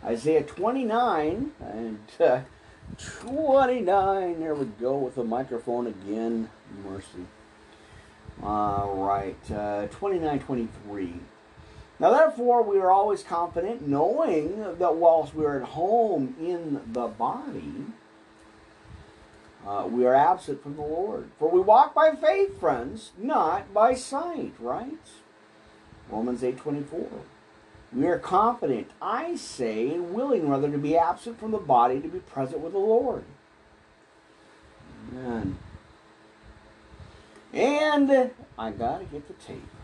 [0.03, 2.41] Isaiah 29 and uh,
[2.97, 4.39] 29.
[4.39, 6.49] There we go with the microphone again.
[6.83, 7.25] Mercy.
[8.43, 9.51] All right.
[9.51, 11.13] Uh, 29 23.
[11.99, 17.08] Now, therefore, we are always confident, knowing that whilst we are at home in the
[17.08, 17.86] body,
[19.65, 21.29] uh, we are absent from the Lord.
[21.39, 24.99] For we walk by faith, friends, not by sight, right?
[26.10, 27.08] Romans 8.24.
[27.93, 32.08] We are confident, I say, and willing rather to be absent from the body to
[32.10, 33.23] be present with the Lord.
[35.13, 35.58] Amen.
[37.53, 39.74] And I gotta get the tape.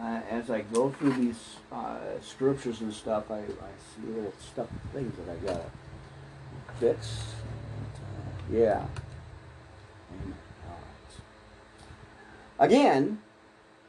[0.00, 4.68] Uh, as I go through these uh, scriptures and stuff, I, I see little stuff,
[4.92, 5.70] things that I gotta
[6.78, 7.34] fix.
[8.50, 8.86] And, uh, yeah.
[12.60, 13.20] Again,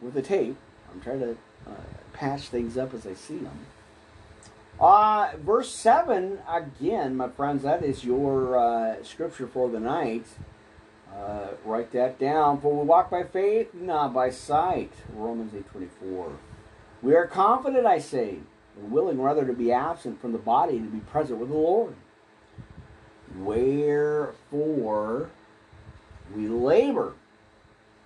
[0.01, 0.55] with the tape,
[0.91, 1.73] I'm trying to uh,
[2.13, 3.59] patch things up as I see them.
[4.79, 10.25] Uh, verse 7, again, my friends, that is your uh, scripture for the night.
[11.15, 12.61] Uh, write that down.
[12.61, 14.91] For we walk by faith, not by sight.
[15.13, 16.33] Romans 8.24.
[17.01, 18.39] We are confident, I say,
[18.75, 21.95] and willing rather to be absent from the body to be present with the Lord.
[23.37, 25.29] Wherefore
[26.35, 27.13] we labor,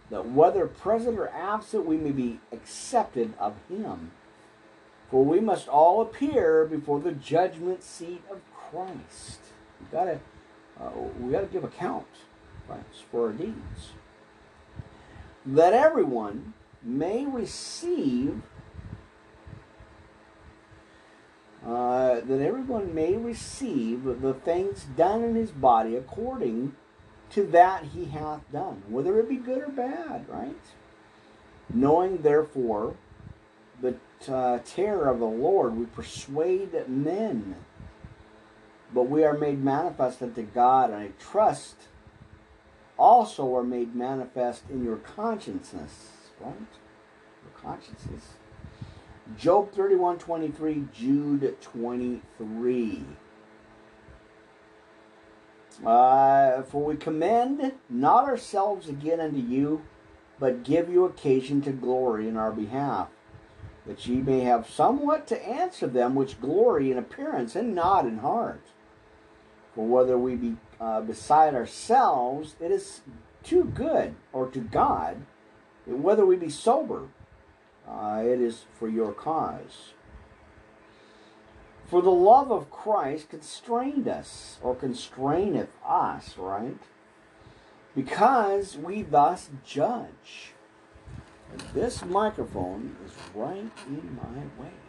[0.09, 4.11] that whether present or absent, we may be accepted of him.
[5.09, 9.39] For we must all appear before the judgment seat of Christ.
[9.79, 10.19] We gotta,
[10.79, 10.89] uh,
[11.19, 12.07] we gotta give account,
[13.11, 13.91] for our deeds.
[15.45, 18.41] That everyone may receive,
[21.65, 26.75] uh, that everyone may receive the things done in his body according
[27.31, 30.55] to that he hath done, whether it be good or bad, right?
[31.73, 32.95] Knowing therefore
[33.81, 33.95] the
[34.31, 37.55] uh, terror of the Lord, we persuade men,
[38.93, 41.75] but we are made manifest unto God, and I trust
[42.97, 46.53] also are made manifest in your consciousness, right?
[46.55, 48.33] Your consciences.
[49.37, 53.03] Job 31 23, Jude 23.
[55.85, 59.83] Uh, for we commend not ourselves again unto you,
[60.39, 63.07] but give you occasion to glory in our behalf
[63.85, 68.19] that ye may have somewhat to answer them which glory in appearance and not in
[68.19, 68.61] heart.
[69.75, 73.01] For whether we be uh, beside ourselves, it is
[73.41, 75.21] too good, or to God,
[75.85, 77.07] whether we be sober,
[77.87, 79.93] uh, it is for your cause.
[81.85, 86.79] For the love of Christ constrained us, or constraineth us, right?
[87.95, 90.51] Because we thus judge.
[91.73, 94.82] This microphone is right in my way.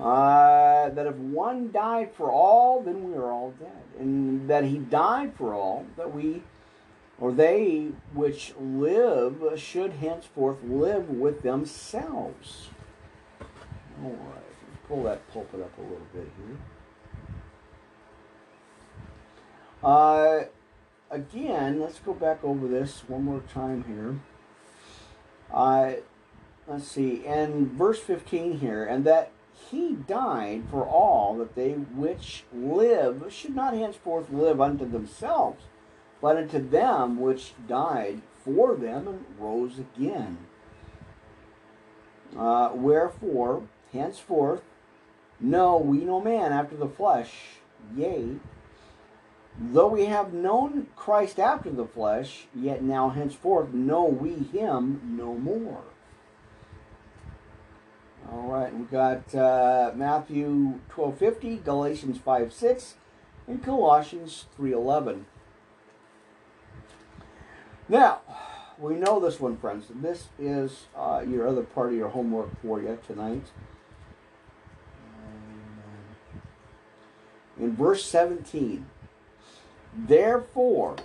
[0.00, 3.82] Uh, that if one died for all, then we are all dead.
[3.98, 6.42] And that he died for all, that we,
[7.18, 12.68] or they which live, should henceforth live with themselves.
[14.02, 16.58] All right, let's pull that pulpit up a little bit here.
[19.82, 20.44] Uh,
[21.10, 24.20] again, let's go back over this one more time here.
[25.50, 26.00] Uh,
[26.66, 29.30] let's see, and verse 15 here, and that
[29.70, 35.64] he died for all that they which live should not henceforth live unto themselves,
[36.20, 40.38] but unto them which died for them and rose again.
[42.36, 44.62] Uh, wherefore, henceforth,
[45.40, 47.32] know we no man after the flesh,
[47.94, 48.36] yea,
[49.58, 55.34] Though we have known Christ after the flesh, yet now henceforth know we him no
[55.34, 55.82] more.
[58.32, 62.94] All right, we got uh, Matthew 12:50, Galatians 5:6,
[63.46, 65.24] and Colossians 3:11.
[67.88, 68.20] Now,
[68.78, 69.86] we know this one, friends.
[69.94, 73.46] This is uh, your other part of your homework for you tonight.
[77.58, 78.86] In verse 17,
[79.96, 80.96] Therefore,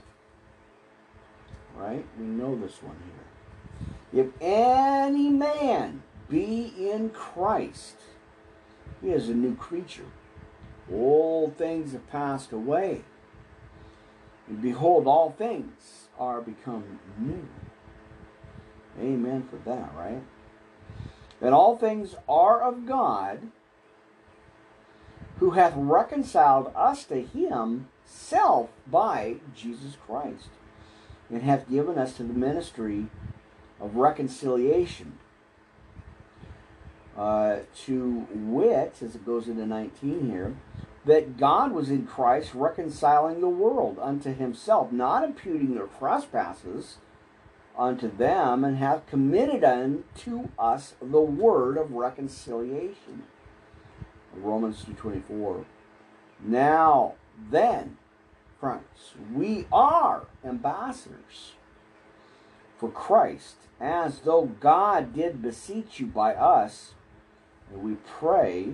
[1.78, 2.04] right?
[2.20, 4.26] We know this one here.
[4.26, 7.98] If any man be in Christ,
[9.02, 10.06] he is a new creature.
[10.92, 13.02] All things have passed away.
[14.48, 17.48] And behold, all things are become new.
[19.00, 20.24] Amen for that, right?
[21.40, 23.50] That all things are of God,
[25.38, 30.50] who hath reconciled us to him self by Jesus Christ,
[31.30, 33.08] and hath given us to the ministry
[33.80, 35.18] of reconciliation.
[37.18, 40.56] Uh, to wit, as it goes into 19 here,
[41.06, 46.98] that God was in Christ reconciling the world unto himself, not imputing their trespasses
[47.78, 53.24] unto them, and hath committed unto us the word of reconciliation.
[54.34, 55.66] Romans 2.24.
[56.40, 57.16] Now
[57.50, 57.98] then,
[58.60, 61.54] friends, we are ambassadors
[62.78, 66.94] for Christ, as though God did beseech you by us,
[67.72, 68.74] and we pray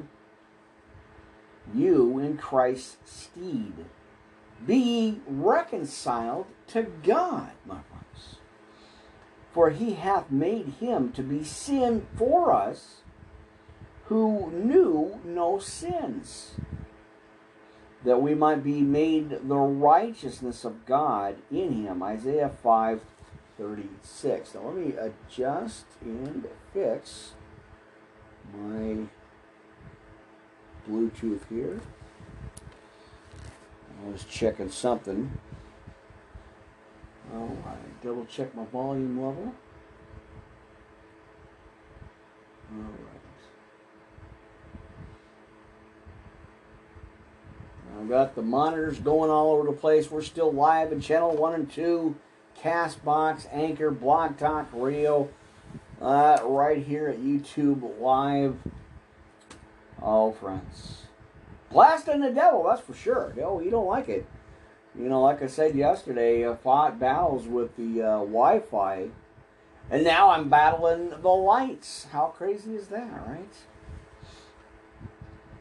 [1.74, 3.86] you in Christ's stead.
[4.66, 8.38] Be reconciled to God, my friends.
[9.54, 13.02] For he hath made him to be sin for us
[14.06, 16.52] who knew no sins,
[18.04, 22.02] that we might be made the righteousness of God in him.
[22.02, 23.02] Isaiah 5
[23.58, 24.54] 36.
[24.54, 27.34] Now let me adjust and fix
[28.56, 29.06] my
[30.90, 31.80] Bluetooth here.
[34.06, 35.32] I was checking something.
[37.34, 37.76] Oh, I
[38.06, 39.54] double check my volume level.
[42.72, 43.18] All right.
[48.00, 50.12] I've got the monitors going all over the place.
[50.12, 52.16] We're still live in channel 1 and 2,
[52.62, 55.30] Castbox, Anchor, Blog Talk Radio,
[56.02, 58.58] uh, right here at YouTube Live.
[60.02, 61.04] Oh, friends.
[61.72, 63.34] Blasting the devil, that's for sure.
[63.36, 64.26] No, you don't like it.
[64.98, 69.10] You know, like I said yesterday, I fought battles with the uh, Wi Fi,
[69.92, 72.08] and now I'm battling the lights.
[72.12, 73.54] How crazy is that, right?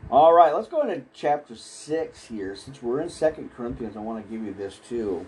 [0.09, 2.55] All right, let's go into chapter 6 here.
[2.55, 5.27] Since we're in Second Corinthians, I want to give you this too.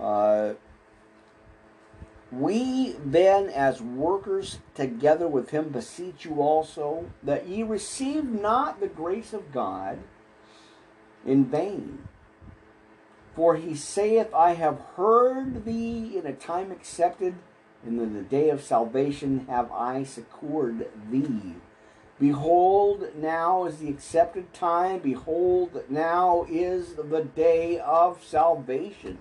[0.00, 0.54] Uh,
[2.32, 8.86] we then, as workers together with him, beseech you also that ye receive not the
[8.86, 9.98] grace of God
[11.26, 12.06] in vain.
[13.34, 17.34] For he saith, I have heard thee in a time accepted,
[17.84, 21.54] and in the day of salvation have I succored thee.
[22.18, 24.98] Behold, now is the accepted time.
[24.98, 29.18] Behold, now is the day of salvation.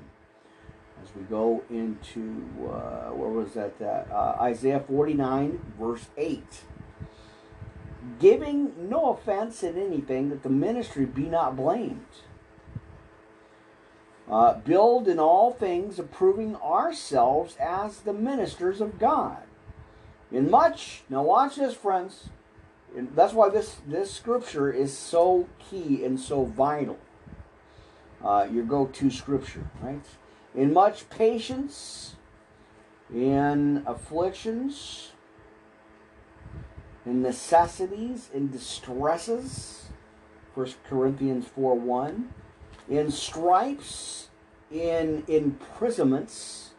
[1.04, 3.74] As we go into, uh, where was that?
[3.82, 6.44] Uh, Isaiah 49, verse 8.
[8.20, 12.06] Giving no offense in anything, that the ministry be not blamed.
[14.30, 19.44] Uh, build in all things, approving ourselves as the ministers of God.
[20.32, 22.30] In much, now watch this, friends
[22.96, 26.98] and that's why this, this scripture is so key and so vital.
[28.24, 30.04] Uh, your go to scripture, right?
[30.56, 32.16] In much patience,
[33.14, 35.12] in afflictions,
[37.06, 39.90] in necessities, in distresses,
[40.56, 42.34] 1 Corinthians 4 1,
[42.90, 44.30] in stripes,
[44.72, 46.72] in imprisonments,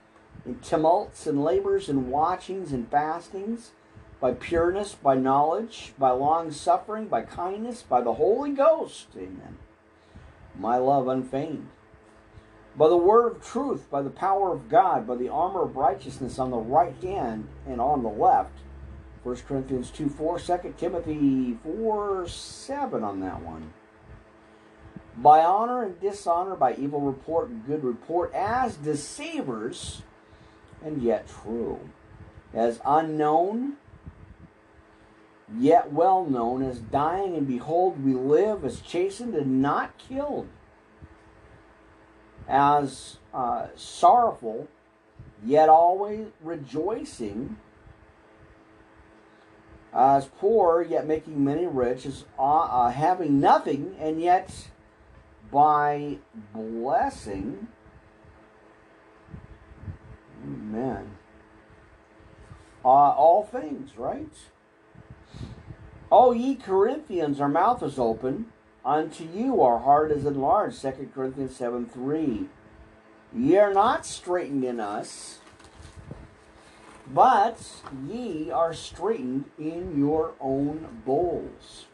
[0.45, 3.73] in tumults and labors and watchings and fastings
[4.21, 9.07] by pureness, by knowledge, by long suffering, by kindness, by the Holy Ghost.
[9.17, 9.57] Amen.
[10.59, 11.69] My love unfeigned.
[12.77, 16.39] By the word of truth, by the power of God, by the armor of righteousness
[16.39, 18.53] on the right hand and on the left.
[19.23, 23.73] 1 Corinthians 2 4, 2 Timothy 4 7 on that one.
[25.17, 30.03] By honor and dishonor, by evil report and good report, as deceivers
[30.83, 31.81] and yet true,
[32.55, 33.77] as unknown
[35.59, 40.49] yet well known as dying, and behold, we live as chastened and not killed,
[42.51, 44.69] as uh, sorrowful,
[45.45, 47.57] yet always rejoicing,
[49.95, 54.69] as poor, yet making many rich, as uh, uh, having nothing, and yet
[55.51, 56.19] by
[56.53, 57.69] blessing.
[60.45, 61.17] Amen.
[62.85, 64.33] Uh, all things, right?
[66.11, 68.47] O ye Corinthians, our mouth is open.
[68.85, 70.81] Unto you our heart is enlarged.
[70.81, 72.47] 2 Corinthians 7 3.
[73.37, 75.39] Ye are not straitened in us,
[77.13, 77.61] but
[78.09, 81.87] ye are straitened in your own bowls.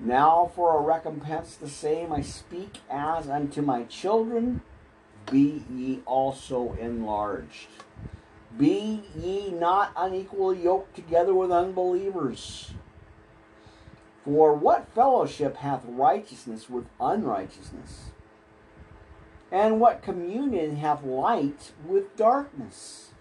[0.00, 4.62] Now for a recompense the same I speak as unto my children,
[5.30, 7.66] be ye also enlarged.
[8.56, 12.70] Be ye not unequally yoked together with unbelievers.
[14.28, 18.10] For what fellowship hath righteousness with unrighteousness?
[19.50, 23.12] And what communion hath light with darkness?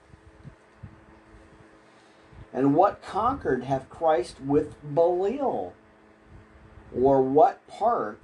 [2.52, 5.74] And what concord hath Christ with Belial?
[6.94, 8.20] Or what part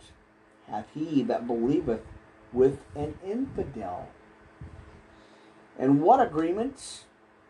[0.67, 2.01] hath he that believeth
[2.51, 4.09] with an infidel?
[5.79, 7.05] And what agreements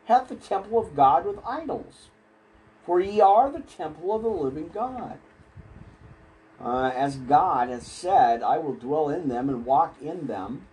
[0.05, 2.09] hath the temple of God with idols?
[2.85, 5.19] For ye are the temple of the living God.
[6.63, 10.67] Uh, as God has said, I will dwell in them and walk in them,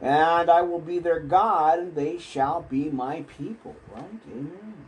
[0.00, 3.76] and I will be their God, and they shall be my people.
[3.92, 4.20] Right?
[4.30, 4.86] Amen.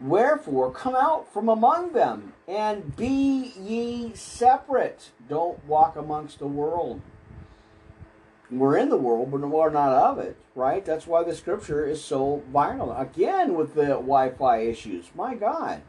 [0.00, 5.10] Wherefore, come out from among them, and be ye separate.
[5.28, 7.00] Don't walk amongst the world.
[8.52, 10.84] We're in the world, but we're not of it, right?
[10.84, 12.92] That's why the scripture is so vital.
[12.92, 15.06] Again, with the Wi Fi issues.
[15.14, 15.80] My God.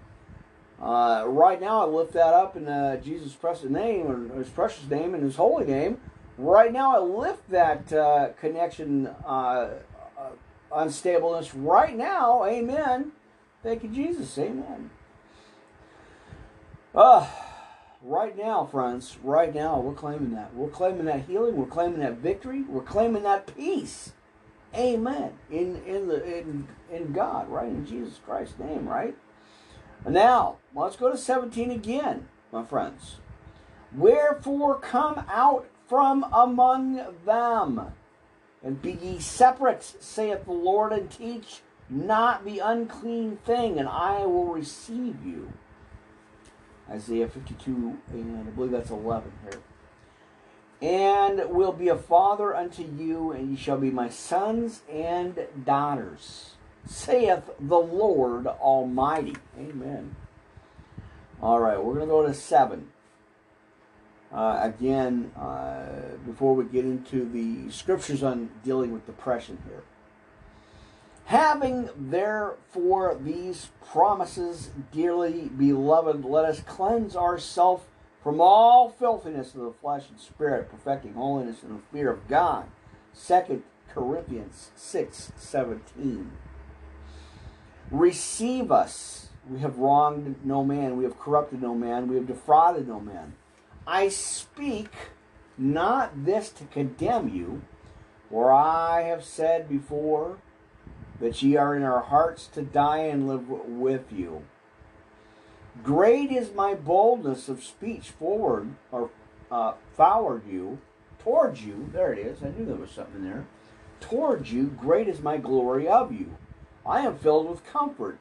[0.81, 4.89] Uh, right now, I lift that up in uh, Jesus' precious name, and His precious
[4.89, 5.99] name, and His holy name.
[6.37, 9.69] Right now, I lift that uh, connection uh,
[10.17, 10.29] uh,
[10.71, 12.45] unstableness right now.
[12.45, 13.11] Amen.
[13.61, 14.37] Thank you, Jesus.
[14.37, 14.89] Amen.
[16.95, 17.27] Uh,
[18.03, 20.53] right now, friends, right now, we're claiming that.
[20.53, 21.55] We're claiming that healing.
[21.55, 22.63] We're claiming that victory.
[22.63, 24.11] We're claiming that peace.
[24.75, 25.33] Amen.
[25.51, 27.67] In in the in in God, right?
[27.67, 29.15] In Jesus Christ's name, right?
[30.07, 33.17] Now, let's go to 17 again, my friends.
[33.95, 37.93] Wherefore come out from among them,
[38.63, 44.25] and be ye separate, saith the Lord, and teach not the unclean thing, and I
[44.25, 45.53] will receive you.
[46.89, 49.59] Isaiah 52, and I believe that's 11 here.
[50.81, 56.55] And will be a father unto you, and ye shall be my sons and daughters,
[56.85, 59.37] saith the Lord Almighty.
[59.57, 60.15] Amen.
[61.41, 62.89] All right, we're going to go to 7.
[64.33, 69.83] Uh, again, uh, before we get into the scriptures on dealing with depression here.
[71.25, 77.83] Having therefore these promises, dearly beloved, let us cleanse ourselves
[78.21, 82.67] from all filthiness of the flesh and spirit, perfecting holiness in the fear of God.
[83.27, 86.31] 2 Corinthians 6 17.
[87.91, 89.29] Receive us.
[89.49, 93.35] We have wronged no man, we have corrupted no man, we have defrauded no man.
[93.85, 94.89] I speak
[95.57, 97.61] not this to condemn you,
[98.29, 100.37] for I have said before
[101.23, 104.43] that ye are in our hearts to die and live with you.
[105.81, 109.09] Great is my boldness of speech forward or
[109.49, 110.79] uh, forward you,
[111.19, 111.89] towards you.
[111.93, 112.43] There it is.
[112.43, 113.45] I knew there was something there.
[114.01, 116.35] Towards you, great is my glory of you.
[116.85, 118.19] I am filled with comfort,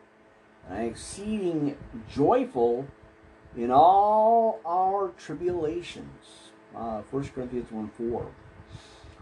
[0.68, 1.76] and I am exceeding
[2.08, 2.86] joyful
[3.56, 6.52] in all our tribulations.
[6.72, 8.28] Uh, 1 Corinthians 1 4.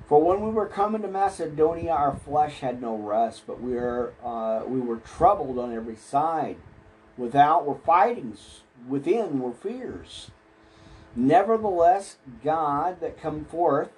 [0.07, 4.13] For when we were coming to Macedonia, our flesh had no rest, but we were,
[4.25, 6.57] uh, we were troubled on every side.
[7.17, 10.31] Without were fightings, within were fears.
[11.15, 13.91] Nevertheless, God that come forth,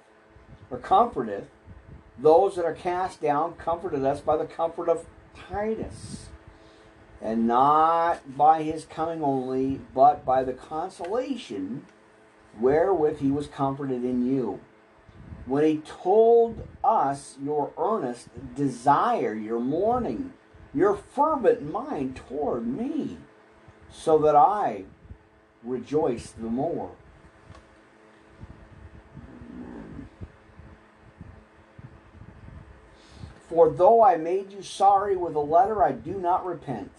[0.69, 1.45] or comforteth,
[2.19, 6.29] those that are cast down, comforted us by the comfort of Titus.
[7.21, 11.85] And not by his coming only, but by the consolation
[12.59, 14.59] wherewith he was comforted in you
[15.45, 20.33] when he told us your earnest desire, your mourning,
[20.73, 23.17] your fervent mind toward me,
[23.91, 24.85] so that I
[25.63, 26.91] rejoice the more.
[33.49, 36.91] For though I made you sorry with a letter, I do not repent.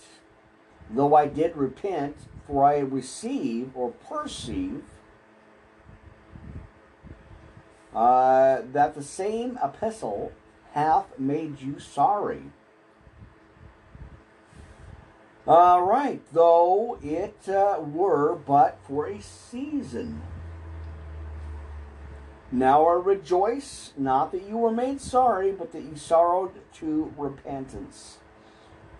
[0.89, 2.17] Though I did repent,
[2.47, 4.85] for I receive or perceive
[7.95, 10.33] uh, that the same epistle
[10.73, 12.43] hath made you sorry.
[15.47, 20.23] All right, though it uh, were but for a season.
[22.51, 28.19] Now I rejoice, not that you were made sorry, but that you sorrowed to repentance.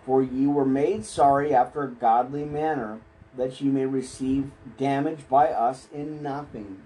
[0.05, 2.99] For ye were made sorry after a godly manner,
[3.35, 6.85] that ye may receive damage by us in nothing.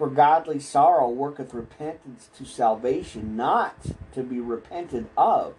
[0.00, 3.76] For godly sorrow worketh repentance to salvation, not
[4.12, 5.56] to be repented of,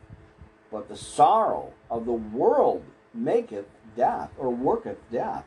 [0.71, 2.83] but the sorrow of the world
[3.13, 5.45] maketh death, or worketh death.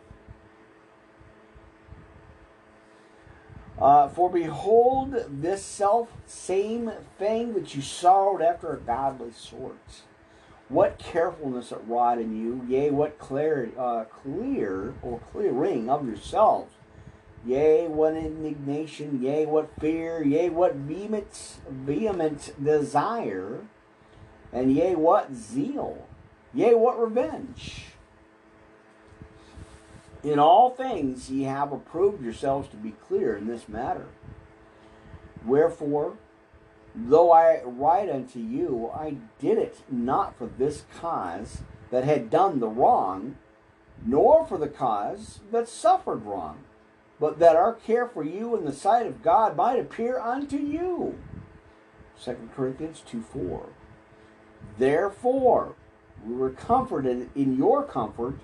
[3.80, 10.02] Uh, for behold, this self same thing that you sorrowed after a godly sort.
[10.68, 16.72] What carefulness it wrought in you, yea, what clear, uh, clear or clearing of yourselves
[17.46, 23.60] Yea, what indignation, yea, what fear, yea, what vehement, vehement desire,
[24.52, 26.06] and yea, what zeal,
[26.54, 27.86] yea, what revenge.
[30.22, 34.06] In all things ye have approved yourselves to be clear in this matter.
[35.44, 36.14] Wherefore,
[36.94, 41.58] though I write unto you, I did it not for this cause
[41.90, 43.36] that had done the wrong,
[44.06, 46.64] nor for the cause that suffered wrong,
[47.24, 51.18] but that our care for you in the sight of God might appear unto you.
[52.22, 53.66] 2 Corinthians 2 4.
[54.76, 55.74] Therefore,
[56.22, 58.40] we were comforted in your comfort,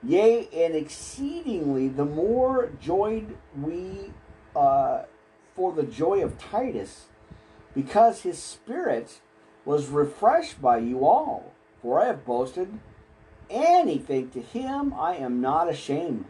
[0.00, 4.12] yea, and exceedingly the more joyed we
[4.54, 5.02] uh,
[5.56, 7.06] for the joy of Titus,
[7.74, 9.18] because his spirit
[9.64, 11.52] was refreshed by you all.
[11.82, 12.78] For I have boasted
[13.50, 16.26] anything to him, I am not ashamed.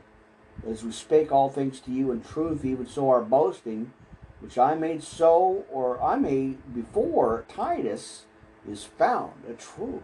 [0.69, 3.93] As we spake all things to you in truth, even so our boasting,
[4.41, 8.25] which I made so, or I made before Titus,
[8.69, 10.03] is found a truth.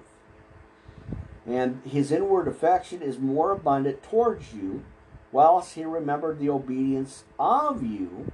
[1.46, 4.82] And his inward affection is more abundant towards you,
[5.30, 8.32] whilst he remembered the obedience of you,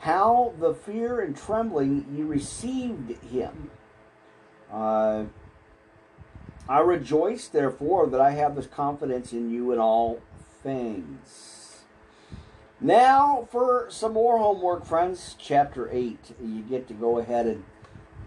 [0.00, 3.70] how the fear and trembling you received him.
[4.72, 5.24] Uh,
[6.68, 10.20] I rejoice, therefore, that I have this confidence in you in all
[10.62, 11.82] things.
[12.80, 16.36] Now, for some more homework, friends, chapter 8.
[16.42, 17.64] You get to go ahead and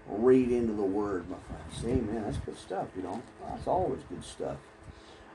[0.07, 1.83] read into the Word, my friends.
[1.85, 2.23] Amen.
[2.23, 3.21] That's good stuff, you know.
[3.47, 4.57] That's always good stuff.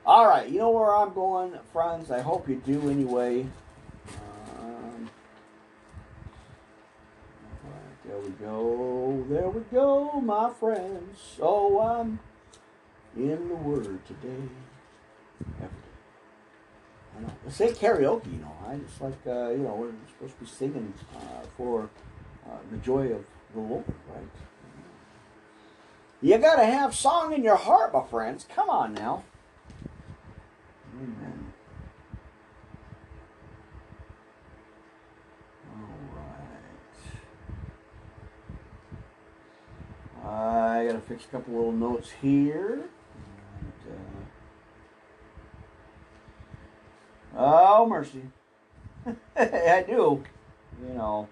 [0.07, 2.11] All right, you know where I'm going, friends?
[2.11, 3.47] I hope you do anyway.
[4.61, 5.11] Um,
[8.07, 9.27] there we go.
[9.29, 11.19] There we go, my friends.
[11.37, 12.21] So I'm
[13.17, 14.49] in the Word today.
[17.19, 17.33] I know.
[17.49, 18.55] Say karaoke, you know.
[18.67, 21.91] I just like, uh, you know, we're supposed to be singing uh, for
[22.47, 24.25] uh, the joy of the Lord, right?
[26.21, 28.47] You got to have song in your heart, my friends.
[28.53, 29.25] Come on now.
[30.97, 31.53] Amen.
[35.73, 35.89] All
[40.25, 40.83] right.
[40.83, 42.91] I got to fix a couple little notes here.
[43.87, 44.25] And, uh,
[47.39, 48.23] oh, mercy.
[49.37, 50.23] I do.
[50.87, 51.29] You know.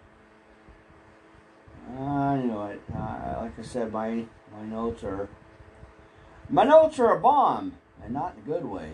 [1.99, 2.83] I knew it.
[2.95, 5.29] Uh, like I said, my my notes are
[6.49, 8.93] my notes are a bomb, and not in a good way.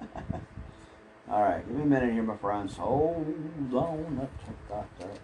[1.30, 2.76] All right, give me a minute here, my friends.
[2.76, 3.26] Hold
[3.74, 4.18] on.
[4.18, 5.18] Let's check that out.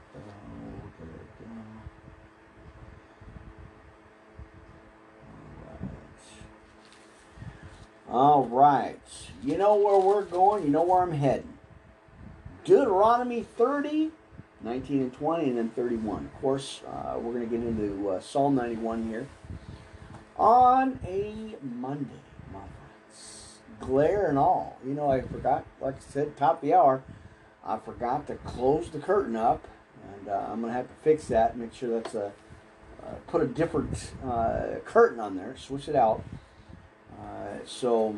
[8.10, 8.98] All right.
[9.40, 10.64] You know where we're going.
[10.64, 11.56] You know where I'm heading.
[12.64, 14.10] Deuteronomy 30,
[14.62, 16.24] 19 and 20, and then 31.
[16.24, 19.28] Of course, uh, we're going to get into uh, Psalm 91 here
[20.36, 22.10] on a Monday,
[22.52, 23.58] my friends.
[23.78, 24.76] Glare and all.
[24.84, 27.04] You know, I forgot, like I said, top of the hour,
[27.64, 29.68] I forgot to close the curtain up,
[30.18, 32.32] and uh, I'm going to have to fix that, make sure that's a,
[33.06, 36.24] uh, put a different uh, curtain on there, switch it out.
[37.20, 38.16] Uh, so,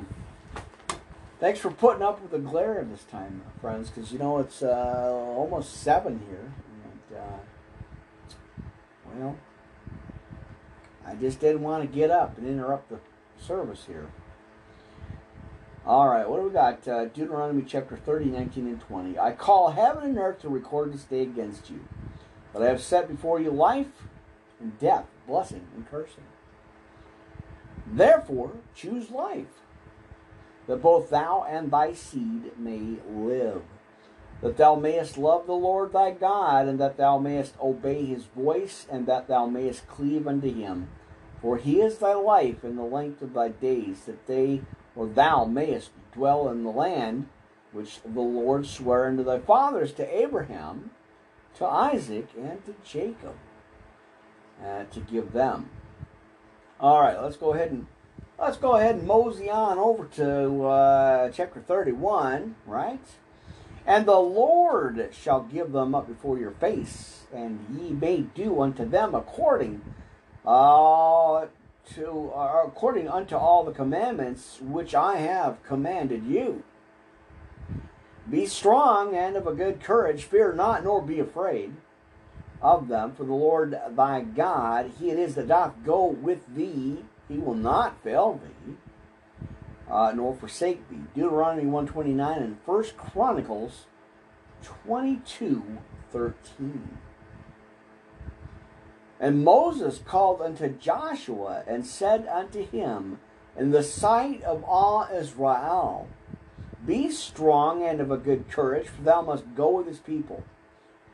[1.41, 5.11] thanks for putting up with the glare this time, friends, because you know it's uh,
[5.37, 6.53] almost 7 here,
[7.11, 7.21] and,
[9.15, 9.37] well,
[11.07, 13.01] I just didn't want to get up and interrupt the
[13.39, 14.09] service here.
[15.85, 16.87] All right, what do we got?
[16.87, 19.19] Uh, Deuteronomy chapter 30, 19, and 20.
[19.19, 21.81] I call heaven and earth to record this day against you.
[22.53, 23.89] But I have set before you life
[24.61, 26.25] and death, blessing and cursing.
[27.93, 29.61] Therefore, choose life,
[30.67, 33.63] that both thou and thy seed may live,
[34.41, 38.87] that thou mayest love the Lord thy God, and that thou mayest obey his voice,
[38.91, 40.89] and that thou mayest cleave unto him.
[41.43, 44.63] For he is thy life and the length of thy days, that they
[44.97, 47.29] or thou mayest dwell in the land
[47.73, 50.91] which the Lord sware unto thy fathers, to Abraham,
[51.57, 53.35] to Isaac, and to Jacob,
[54.65, 55.71] uh, to give them.
[56.83, 57.87] All right, let's go ahead and
[58.41, 62.99] let's go ahead and mosey on over to uh, chapter 31, right?
[63.87, 68.85] And the Lord shall give them up before your face, and ye may do unto
[68.85, 69.81] them according
[70.45, 71.47] uh,
[71.95, 76.65] to uh, according unto all the commandments which I have commanded you.
[78.29, 81.75] Be strong and of a good courage, fear not, nor be afraid
[82.63, 87.05] of them, for the Lord thy God, he it is that doth go with thee,
[87.29, 88.75] he will not fail thee,
[89.91, 91.01] uh, nor forsake thee.
[91.15, 93.87] Deuteronomy 129 and First Chronicles
[94.63, 95.79] 22,
[96.13, 96.99] 13.
[99.19, 103.19] And Moses called unto Joshua and said unto him,
[103.57, 106.09] In the sight of all Israel,
[106.85, 110.43] Be strong and of a good courage, for thou must go with his people.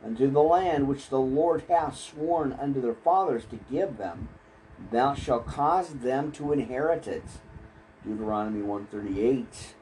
[0.05, 4.29] Unto the land which the Lord hath sworn unto their fathers to give them.
[4.91, 7.25] Thou shalt cause them to inherit it.
[8.05, 9.75] Deuteronomy 138.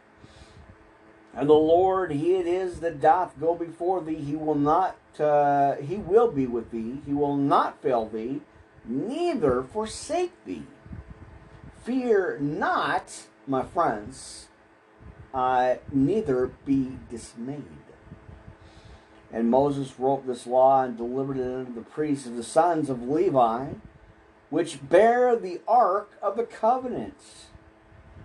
[1.34, 4.14] And the Lord, He it is that doth go before thee.
[4.16, 7.02] He will not, uh, He will be with thee.
[7.04, 8.40] He will not fail thee,
[8.86, 10.64] neither forsake thee.
[11.84, 14.48] Fear not, my friends,
[15.34, 17.85] uh, neither be dismayed.
[19.36, 23.06] And Moses wrote this law and delivered it unto the priests of the sons of
[23.06, 23.66] Levi,
[24.48, 27.18] which bear the ark of the covenant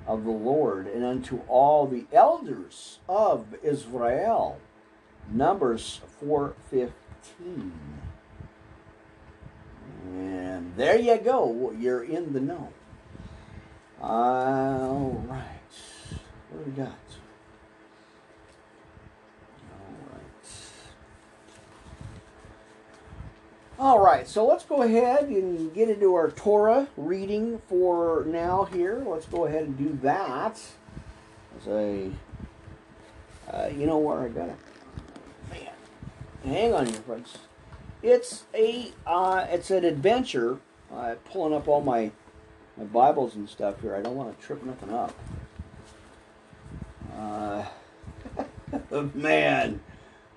[0.07, 4.59] of the Lord, and unto all the elders of Israel.
[5.29, 7.73] Numbers 4:15.
[10.05, 11.73] And there you go.
[11.77, 12.69] You're in the know.
[14.01, 15.43] All right.
[16.49, 17.20] What do we got?
[23.81, 29.01] All right, so let's go ahead and get into our Torah reading for now here.
[29.03, 30.61] Let's go ahead and do that.
[31.57, 32.11] As uh,
[33.75, 34.55] you know where I got it?
[35.49, 35.73] Man,
[36.43, 37.39] hang on here, friends.
[38.03, 40.59] It's a, uh, it's an adventure.
[40.93, 42.11] Uh, pulling up all my,
[42.77, 43.95] my Bibles and stuff here.
[43.95, 45.15] I don't want to trip nothing up.
[47.17, 47.65] Uh,
[49.15, 49.81] man.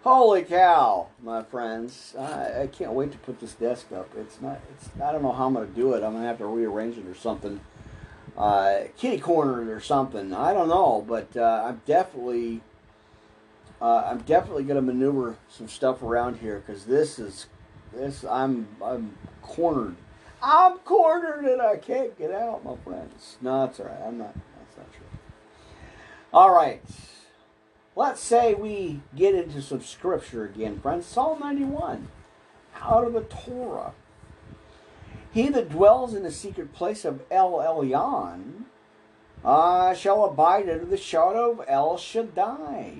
[0.04, 2.14] Holy cow, my friends!
[2.18, 4.10] I, I, can't wait to put this desk up.
[4.18, 4.60] It's not.
[4.74, 4.90] It's.
[5.02, 6.04] I don't know how I'm going to do it.
[6.04, 7.58] I'm going to have to rearrange it or something.
[8.36, 10.34] Uh, kitty corner or something.
[10.34, 12.60] I don't know, but uh, I'm definitely.
[13.80, 17.46] Uh, I'm definitely going to maneuver some stuff around here because this is.
[17.90, 18.68] This I'm.
[18.84, 19.96] I'm cornered.
[20.42, 23.38] I'm cornered and I can't get out, my friends.
[23.40, 24.02] No, that's all right.
[24.06, 24.34] I'm not.
[24.34, 25.06] That's not true.
[26.30, 26.82] All right.
[27.96, 31.06] Let's say we get into some scripture again, friends.
[31.06, 32.08] Psalm 91,
[32.82, 33.92] out of the Torah.
[35.32, 38.64] He that dwells in the secret place of El Elyon
[39.44, 42.94] uh, shall abide under the shadow of El Shaddai.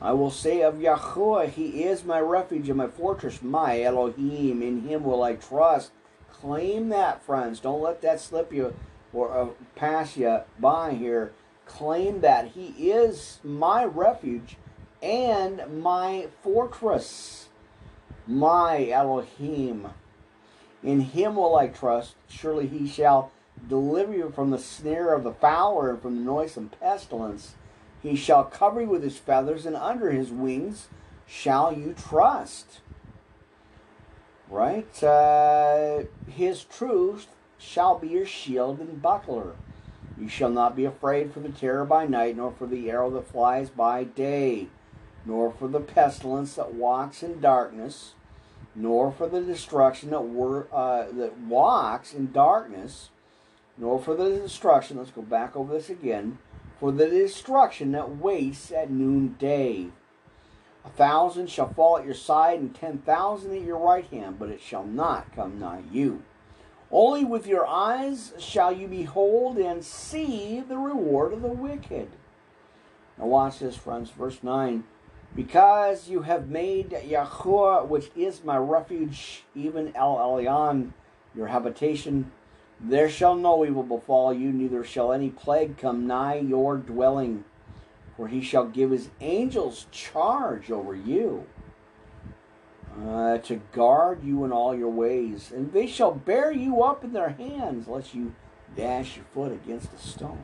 [0.00, 4.62] I will say of Yahweh, He is my refuge and my fortress, my Elohim.
[4.62, 5.90] In Him will I trust.
[6.32, 7.58] Claim that, friends.
[7.58, 8.74] Don't let that slip you
[9.12, 11.32] or uh, pass you by here
[11.70, 14.56] claim that He is my refuge
[15.02, 17.48] and my fortress,
[18.26, 19.88] my Elohim.
[20.82, 22.14] In Him will I trust.
[22.28, 23.30] Surely He shall
[23.68, 27.54] deliver you from the snare of the fowler and from the noisome pestilence.
[28.02, 30.88] He shall cover you with His feathers, and under His wings
[31.26, 32.80] shall you trust.
[34.48, 35.02] Right?
[35.02, 39.54] Uh, his truth shall be your shield and buckler.
[40.20, 43.28] You shall not be afraid for the terror by night, nor for the arrow that
[43.28, 44.68] flies by day,
[45.24, 48.12] nor for the pestilence that walks in darkness,
[48.74, 53.08] nor for the destruction that wor- uh, that walks in darkness,
[53.78, 54.98] nor for the destruction.
[54.98, 56.38] Let's go back over this again.
[56.78, 59.88] For the destruction that wastes at noonday.
[60.84, 64.50] A thousand shall fall at your side, and ten thousand at your right hand, but
[64.50, 66.22] it shall not come nigh you.
[66.92, 72.08] Only with your eyes shall you behold and see the reward of the wicked.
[73.16, 74.10] Now, watch this, friends.
[74.10, 74.82] Verse 9
[75.36, 80.90] Because you have made Yahuwah, which is my refuge, even El Elyon,
[81.34, 82.32] your habitation,
[82.80, 87.44] there shall no evil befall you, neither shall any plague come nigh your dwelling.
[88.16, 91.46] For he shall give his angels charge over you
[92.98, 97.12] uh, to guard you in all your ways, and they shall bear you up in
[97.12, 98.34] their hands, lest you
[98.76, 100.42] dash your foot against a stone.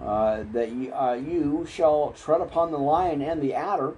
[0.00, 3.94] Uh, that you, uh, you shall tread upon the lion and the adder,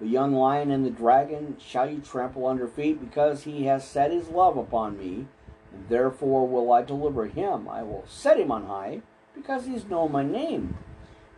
[0.00, 4.10] the young lion and the dragon shall you trample under feet, because he has set
[4.10, 5.26] his love upon me,
[5.72, 7.68] and therefore will I deliver him.
[7.68, 9.02] I will set him on high,
[9.34, 10.76] because he has known my name.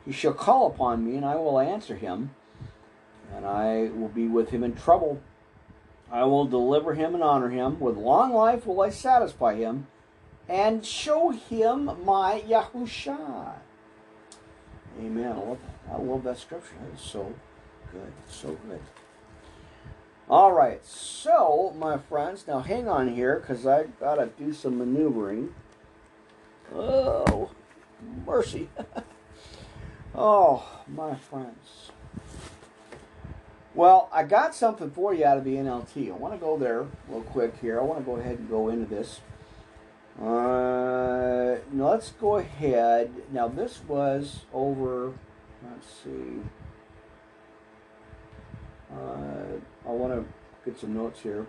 [0.04, 2.30] He shall call upon me, and I will answer him
[3.34, 5.20] and I will be with him in trouble.
[6.10, 7.78] I will deliver him and honor him.
[7.80, 9.86] With long life will I satisfy him
[10.48, 13.54] and show him my Yahusha.
[14.98, 15.32] Amen.
[15.32, 15.94] I love that.
[15.94, 16.74] I love that scripture.
[16.94, 17.32] Is so
[17.92, 18.12] good.
[18.28, 18.80] So good.
[20.30, 20.84] All right.
[20.84, 25.54] So, my friends, now hang on here because I got to do some maneuvering.
[26.74, 27.50] Oh,
[28.26, 28.68] mercy.
[30.14, 31.90] oh, my friends.
[33.74, 36.08] Well, I got something for you out of the NLT.
[36.08, 37.78] I want to go there real quick here.
[37.78, 39.20] I want to go ahead and go into this.
[40.20, 43.10] Uh, now let's go ahead.
[43.30, 45.12] Now this was over.
[45.62, 46.40] Let's see.
[48.92, 50.24] Uh, I want to
[50.68, 51.46] get some notes here.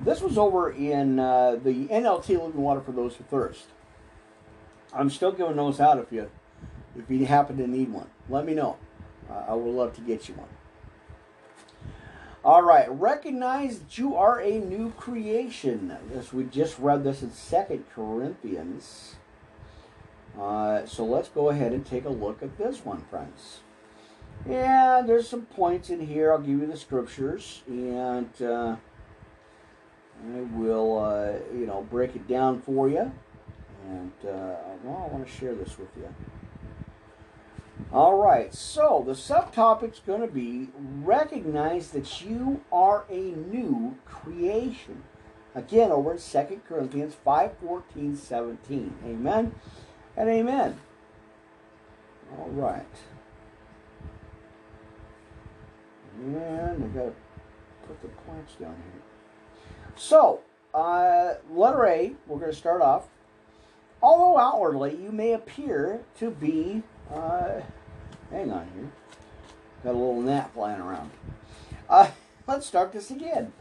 [0.00, 3.66] This was over in uh, the NLT Living Water for those who thirst.
[4.92, 6.30] I'm still giving those out if you
[6.96, 8.08] if you happen to need one.
[8.28, 8.76] Let me know.
[9.30, 10.48] I would love to get you one.
[12.46, 15.96] All right, recognize you are a new creation.
[16.16, 19.16] As we just read this in Second Corinthians.
[20.40, 23.62] Uh, so let's go ahead and take a look at this one, friends.
[24.48, 26.30] Yeah, there's some points in here.
[26.30, 28.76] I'll give you the scriptures, and uh,
[30.24, 33.10] I will, uh, you know, break it down for you.
[33.88, 36.14] And uh, well, I want to share this with you.
[37.92, 45.04] All right, so the subtopic's going to be recognize that you are a new creation.
[45.54, 48.94] Again, over in 2 Corinthians 5 14, 17.
[49.06, 49.54] Amen
[50.16, 50.78] and amen.
[52.36, 52.84] All right.
[56.18, 57.12] And I got to
[57.86, 59.02] put the points down here.
[59.94, 60.40] So,
[60.74, 63.08] uh, letter A, we're going to start off.
[64.02, 66.82] Although outwardly you may appear to be,
[67.12, 67.60] uh,
[68.30, 68.90] hang on here,
[69.84, 71.10] got a little gnat flying around.
[71.88, 72.10] Uh,
[72.46, 73.52] let's start this again.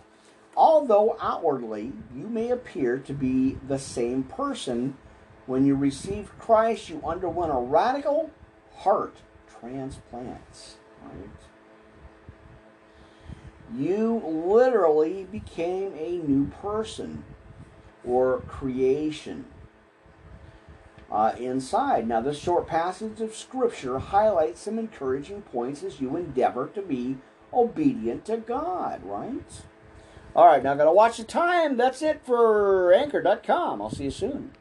[0.57, 4.97] Although outwardly you may appear to be the same person,
[5.45, 8.31] when you received Christ, you underwent a radical
[8.77, 9.17] heart
[9.59, 10.75] transplant.
[11.03, 11.29] Right?
[13.75, 17.23] You literally became a new person
[18.05, 19.45] or creation
[21.11, 22.07] uh, inside.
[22.07, 27.17] Now, this short passage of Scripture highlights some encouraging points as you endeavor to be
[27.53, 29.61] obedient to God, right?
[30.35, 31.77] All right, now I got to watch the time.
[31.77, 33.81] That's it for Anchor.com.
[33.81, 34.51] I'll see you soon.